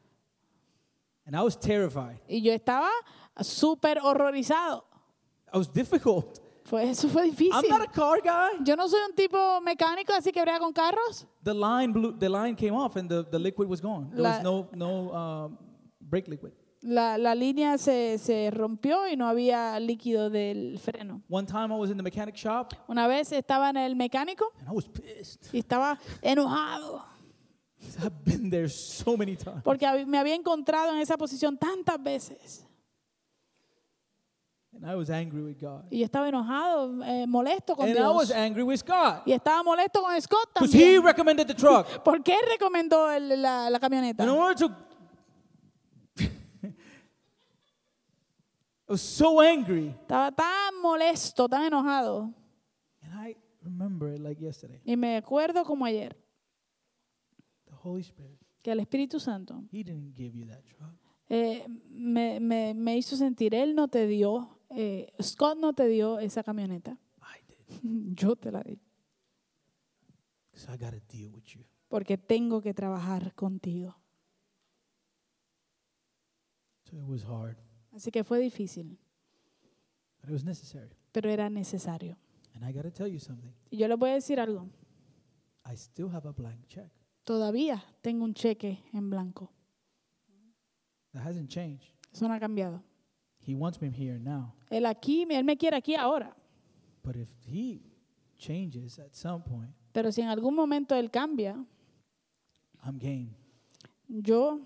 [1.27, 2.19] and I was terrified.
[2.29, 2.89] Y yo estaba
[3.41, 4.85] súper horrorizado.
[5.53, 6.39] I was difficult.
[6.81, 7.69] Eso fue I'm difícil.
[7.69, 8.65] not a car guy.
[8.65, 11.27] Yo no soy un tipo mecánico, así que brega con carros.
[11.43, 14.09] The line blew, the line came off, and the, the liquid was gone.
[14.11, 15.59] There was La- no no um,
[16.01, 16.53] brake liquid.
[16.85, 21.21] La, la línea se, se rompió y no había líquido del freno.
[21.29, 24.69] One time I was in the mechanic shop, Una vez estaba en el mecánico and
[24.69, 25.49] I was pissed.
[25.53, 27.05] y estaba enojado
[28.03, 29.63] I've been there so many times.
[29.63, 32.67] porque me había encontrado en esa posición tantas veces.
[34.75, 35.85] And I was angry with God.
[35.91, 38.39] Y estaba enojado, eh, molesto con And I was Dios.
[38.39, 39.23] angry with Scott.
[39.27, 41.05] Y estaba molesto con Scott Because he también.
[41.05, 41.87] recommended the truck.
[42.05, 44.23] ¿Por qué recomendó el- la, la camioneta?
[44.25, 44.75] In order to.
[48.89, 49.95] I was so angry.
[50.07, 52.33] Estaba tan molesto, tan enojado.
[53.03, 54.81] And I remember it like yesterday.
[54.85, 56.17] Y me acuerdo como ayer
[57.85, 60.95] Holy Spirit, que el Espíritu Santo He didn't give you that truck.
[61.29, 66.19] eh, me, me- me hizo sentir, Él no te dio, eh, Scott no te dio
[66.19, 66.99] esa camioneta.
[67.21, 68.15] I did.
[68.17, 68.79] Yo te la di.
[70.69, 71.65] I got to deal with you.
[71.89, 73.97] Porque tengo que trabajar contigo.
[76.85, 77.57] So it was hard,
[77.93, 78.99] Así que fue difícil,
[80.21, 80.91] but it was necessary.
[81.11, 82.17] pero era necesario.
[82.55, 83.53] And I got to tell you something.
[83.71, 84.69] Y yo le voy a decir algo.
[85.65, 86.91] I still have a blank check.
[87.25, 89.51] Todavía tengo un cheque en blanco.
[91.13, 91.95] That hasn't changed.
[92.13, 92.83] Eso no ha cambiado.
[93.47, 94.55] He wants me here now.
[94.71, 96.35] Él aquí, él me quiere aquí ahora.
[97.03, 97.83] But if He
[98.39, 101.65] changes at some point, Pero si en algún momento él cambia,
[102.85, 103.37] I'm game.
[104.09, 104.61] Yo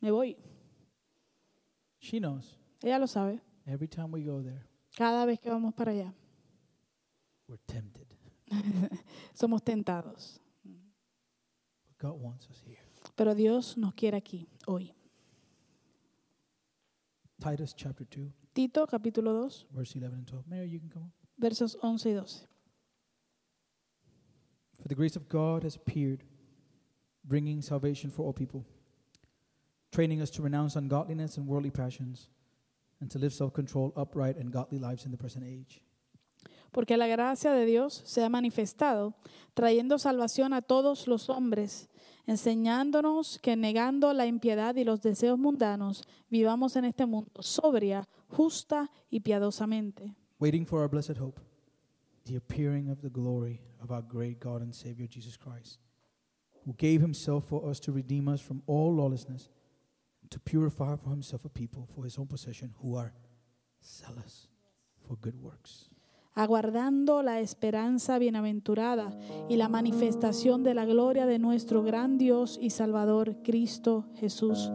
[0.00, 0.36] me voy.
[2.00, 2.56] She knows.
[2.82, 3.40] Ella lo sabe.
[3.66, 4.66] Every time we go there,
[4.96, 6.14] Cada vez que vamos para allá,
[7.46, 8.06] we're tempted.
[9.34, 10.40] somos tentados.
[12.00, 12.78] God wants us here.
[13.16, 14.92] Pero Dios nos quiere aquí, hoy.
[17.38, 20.44] Titus chapter 2, Tito capítulo 2, verse 11 and 12.
[20.48, 21.12] Mary, you can come on.
[21.38, 22.46] versos 11 y 12.
[24.80, 26.24] For the grace of God has appeared,
[27.24, 28.64] bringing salvation for all people,
[29.92, 32.28] training us to renounce ungodliness and worldly passions,
[33.00, 35.82] and to live self controlled, upright, and godly lives in the present age.
[36.72, 39.14] Porque la gracia de Dios se ha manifestado,
[39.54, 41.88] trayendo salvación a todos los hombres,
[42.26, 48.90] enseñándonos que negando la impiedad y los deseos mundanos, vivamos en este mundo sobria, justa
[49.10, 51.40] y piadosamente, waiting for our blessed hope,
[52.24, 55.80] the appearing of the glory of our great God and Savior Jesus Christ,
[56.64, 59.48] who gave himself for us to redeem us from all lawlessness,
[60.30, 63.12] to purify for himself a people for his own possession who are
[63.82, 64.46] zealous
[65.06, 65.89] for good works.
[66.34, 69.10] Aguardando la esperanza bienaventurada
[69.48, 74.70] y la manifestación de la gloria de nuestro gran Dios y Salvador Cristo Jesús,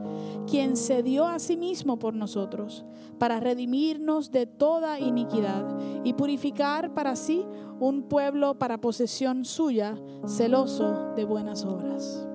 [0.50, 2.86] quien se dio a sí mismo por nosotros,
[3.18, 5.66] para redimirnos de toda iniquidad
[6.04, 7.46] y purificar para sí
[7.80, 12.28] un pueblo para posesión suya, celoso de buenas obras.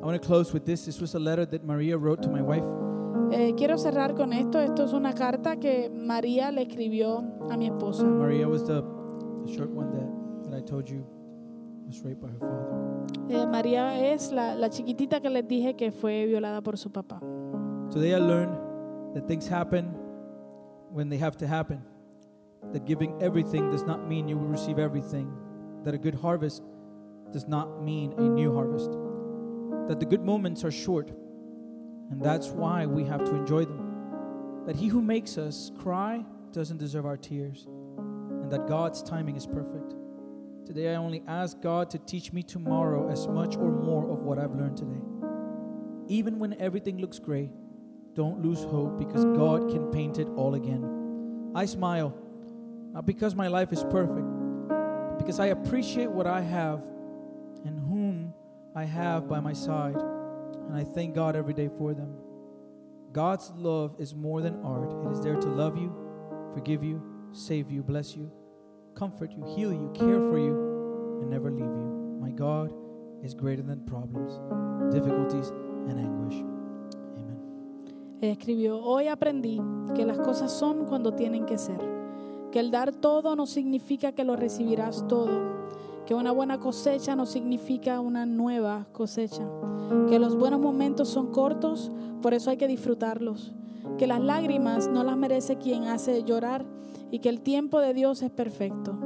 [0.00, 0.84] I want to close with this.
[0.84, 2.85] This was a letter that Maria wrote to my wife.
[3.32, 4.60] Eh, quiero cerrar con esto.
[4.60, 8.04] Esto es una carta que María le escribió a mi esposa.
[8.04, 8.82] Maria was the,
[9.44, 11.04] the short one that, that I told you
[11.86, 12.76] was raped by her father.
[13.28, 17.20] Eh, María es la, la chiquitita que les dije que fue violada por su papá.
[17.90, 18.56] Today I learned
[19.14, 19.94] that things happen
[20.92, 21.82] when they have to happen.
[22.72, 25.30] That giving everything does not mean you will receive everything.
[25.84, 26.62] That a good harvest
[27.32, 28.90] does not mean a new harvest.
[29.88, 31.12] That the good moments are short.
[32.10, 34.64] And that's why we have to enjoy them.
[34.66, 37.66] That he who makes us cry doesn't deserve our tears.
[37.66, 39.94] And that God's timing is perfect.
[40.66, 44.38] Today I only ask God to teach me tomorrow as much or more of what
[44.38, 45.00] I've learned today.
[46.08, 47.50] Even when everything looks gray,
[48.14, 51.52] don't lose hope because God can paint it all again.
[51.54, 52.16] I smile,
[52.92, 54.26] not because my life is perfect,
[54.68, 56.82] but because I appreciate what I have
[57.64, 58.34] and whom
[58.74, 59.96] I have by my side.
[60.68, 62.14] And I thank God every day for them.
[63.12, 65.90] God's love is more than art, it is there to love you,
[66.52, 67.02] forgive you,
[67.32, 68.30] save you, bless you,
[68.94, 72.18] comfort you, heal you, care for you, and never leave you.
[72.20, 72.74] My God
[73.22, 74.38] is greater than problems,
[74.92, 75.48] difficulties,
[75.88, 76.42] and anguish.
[77.16, 78.18] Amen.
[78.20, 79.62] Escribió, hoy aprendí
[79.94, 81.78] que las cosas son cuando tienen que ser,
[82.52, 85.55] que el dar todo no significa que lo recibirás todo,
[86.06, 89.42] que una buena cosecha no significa una nueva cosecha,
[90.08, 91.90] que los buenos momentos son cortos,
[92.22, 93.52] por eso hay que disfrutarlos,
[93.98, 96.64] que las lágrimas no las merece quien hace llorar
[97.10, 98.96] y que el tiempo de Dios es perfecto.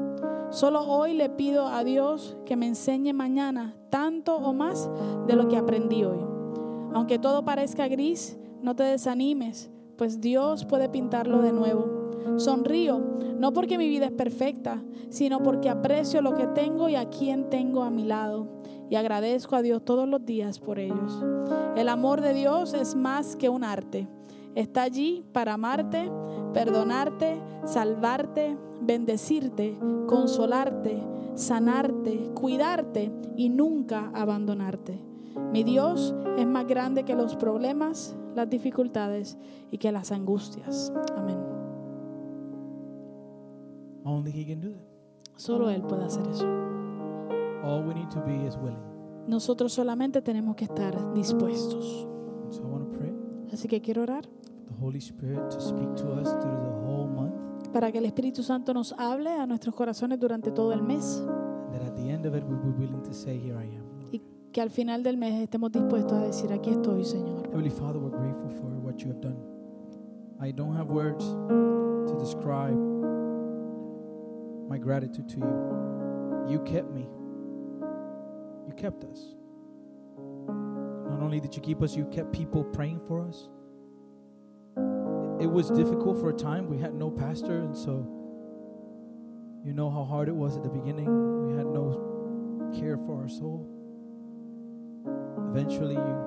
[0.51, 4.91] Solo hoy le pido a Dios que me enseñe mañana tanto o más
[5.27, 6.19] de lo que aprendí hoy.
[6.93, 12.00] Aunque todo parezca gris, no te desanimes, pues Dios puede pintarlo de nuevo.
[12.37, 13.01] Sonrío,
[13.39, 17.51] no porque mi vida es perfecta, sino porque aprecio lo que tengo y a quien
[17.51, 18.49] tengo a mi lado.
[18.89, 21.25] Y agradezco a Dios todos los días por ellos.
[21.77, 24.09] El amor de Dios es más que un arte.
[24.55, 26.11] Está allí para amarte,
[26.53, 31.01] perdonarte, salvarte, bendecirte, consolarte,
[31.35, 35.01] sanarte, cuidarte y nunca abandonarte.
[35.53, 39.39] Mi Dios es más grande que los problemas, las dificultades
[39.71, 40.93] y que las angustias.
[41.17, 41.50] Amén.
[44.05, 44.85] Only He can do that.
[45.37, 46.47] Solo Él puede hacer eso.
[47.63, 48.79] All we need to be is willing.
[49.27, 52.09] Nosotros solamente tenemos que estar dispuestos.
[52.51, 53.13] So I want to pray
[53.53, 57.69] Así que quiero orar the Holy Spirit to speak to us through the whole month,
[57.73, 61.23] para que el Espíritu Santo nos hable a nuestros corazones durante todo el mes
[61.73, 63.65] and that at the end of it, we will be willing to say, Here I
[63.77, 63.85] am.
[64.01, 64.23] Lord." y
[64.53, 67.47] que al final del mes estemos dispuestos a decir, aquí estoy, Señor.
[67.49, 69.37] Heavenly Father, we're grateful for what you have done.
[70.41, 72.77] I don't have words to describe
[74.71, 76.47] my gratitude to you.
[76.49, 77.09] You kept me.
[78.69, 79.35] You kept us.
[80.47, 83.49] Not only did you keep us, you kept people praying for us.
[85.43, 86.69] It was difficult for a time.
[86.69, 88.07] We had no pastor, and so
[89.65, 91.49] you know how hard it was at the beginning.
[91.49, 93.67] We had no care for our soul.
[95.51, 96.27] Eventually, you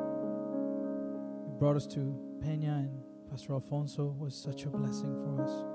[1.59, 1.99] brought us to
[2.43, 5.72] Peña, and Pastor Alfonso was such a blessing for us.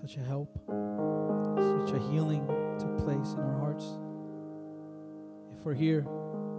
[0.00, 2.46] Such a help, such a healing
[2.78, 3.84] took place in our hearts.
[5.52, 6.06] If we're here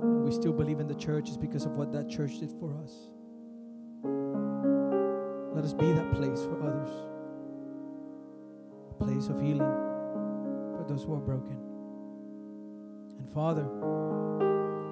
[0.01, 2.77] and we still believe in the church, it's because of what that church did for
[2.83, 2.91] us.
[5.55, 6.89] Let us be that place for others,
[8.91, 9.73] a place of healing
[10.77, 11.57] for those who are broken.
[13.17, 13.65] And Father,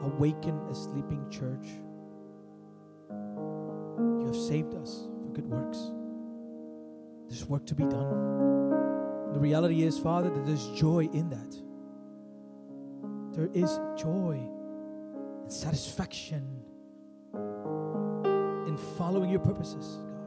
[0.04, 1.68] awaken a sleeping church.
[4.20, 5.92] You have saved us for good works.
[7.30, 9.32] There's work to be done.
[9.34, 11.56] The reality is, Father, that there's joy in that.
[13.36, 14.42] There is joy
[15.44, 16.64] and satisfaction
[18.68, 20.26] in following your purposes, God.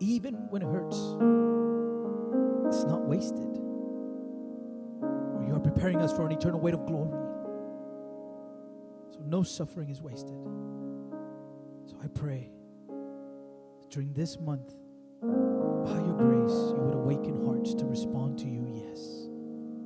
[0.00, 0.96] Even when it hurts,
[2.74, 3.56] it's not wasted.
[5.46, 7.10] You are preparing us for an eternal weight of glory.
[9.10, 10.36] So no suffering is wasted.
[11.86, 12.50] So I pray
[13.90, 14.74] during this month,
[15.22, 19.28] by your grace, you would awaken hearts to respond to you, yes.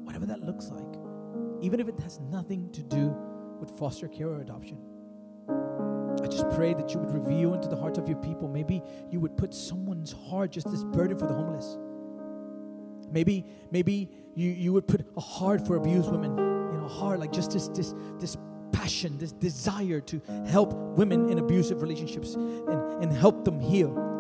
[0.04, 0.96] Whatever that looks like,
[1.62, 3.16] even if it has nothing to do
[3.60, 4.78] with foster care or adoption.
[6.22, 8.48] I just pray that you would reveal into the hearts of your people.
[8.48, 11.78] Maybe you would put someone's heart just this burden for the homeless.
[13.10, 17.20] Maybe, maybe you, you would put a heart for abused women, you know, a heart
[17.20, 18.36] like just this this this
[18.72, 24.11] passion, this desire to help women in abusive relationships and, and help them heal.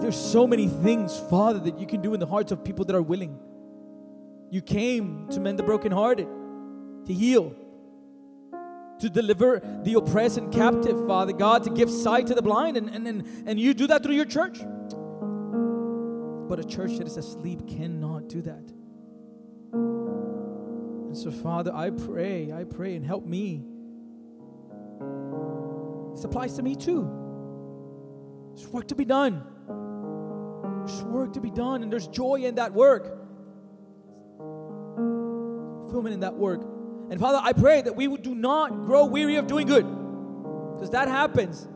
[0.00, 2.94] There's so many things, Father, that you can do in the hearts of people that
[2.94, 3.38] are willing.
[4.50, 6.28] You came to mend the brokenhearted,
[7.06, 7.54] to heal,
[9.00, 12.88] to deliver the oppressed and captive, Father God, to give sight to the blind, and,
[12.88, 14.58] and, and, and you do that through your church.
[16.48, 18.72] But a church that is asleep cannot do that.
[19.72, 23.64] And so, Father, I pray, I pray, and help me.
[26.14, 27.08] This applies to me too.
[28.54, 29.42] There's work to be done.
[30.88, 33.04] There's work to be done, and there's joy in that work.
[35.82, 36.62] Fulfillment in that work.
[37.10, 39.84] And Father, I pray that we would do not grow weary of doing good.
[40.74, 41.68] Because that happens.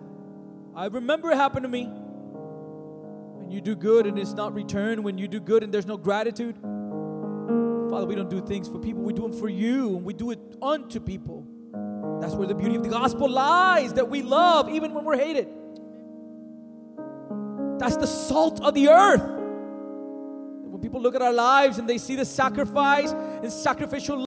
[0.75, 1.85] I remember it happened to me.
[1.85, 5.99] When you do good and it's not returned, when you do good and there's no
[5.99, 6.57] gratitude.
[7.91, 10.31] Father, we don't do things for people, we do them for you, and we do
[10.31, 11.47] it unto people.
[12.23, 15.49] That's where the beauty of the gospel lies that we love even when we're hated.
[17.83, 19.25] That's the salt of the earth.
[20.71, 24.25] When people look at our lives and they see the sacrifice and sacrificial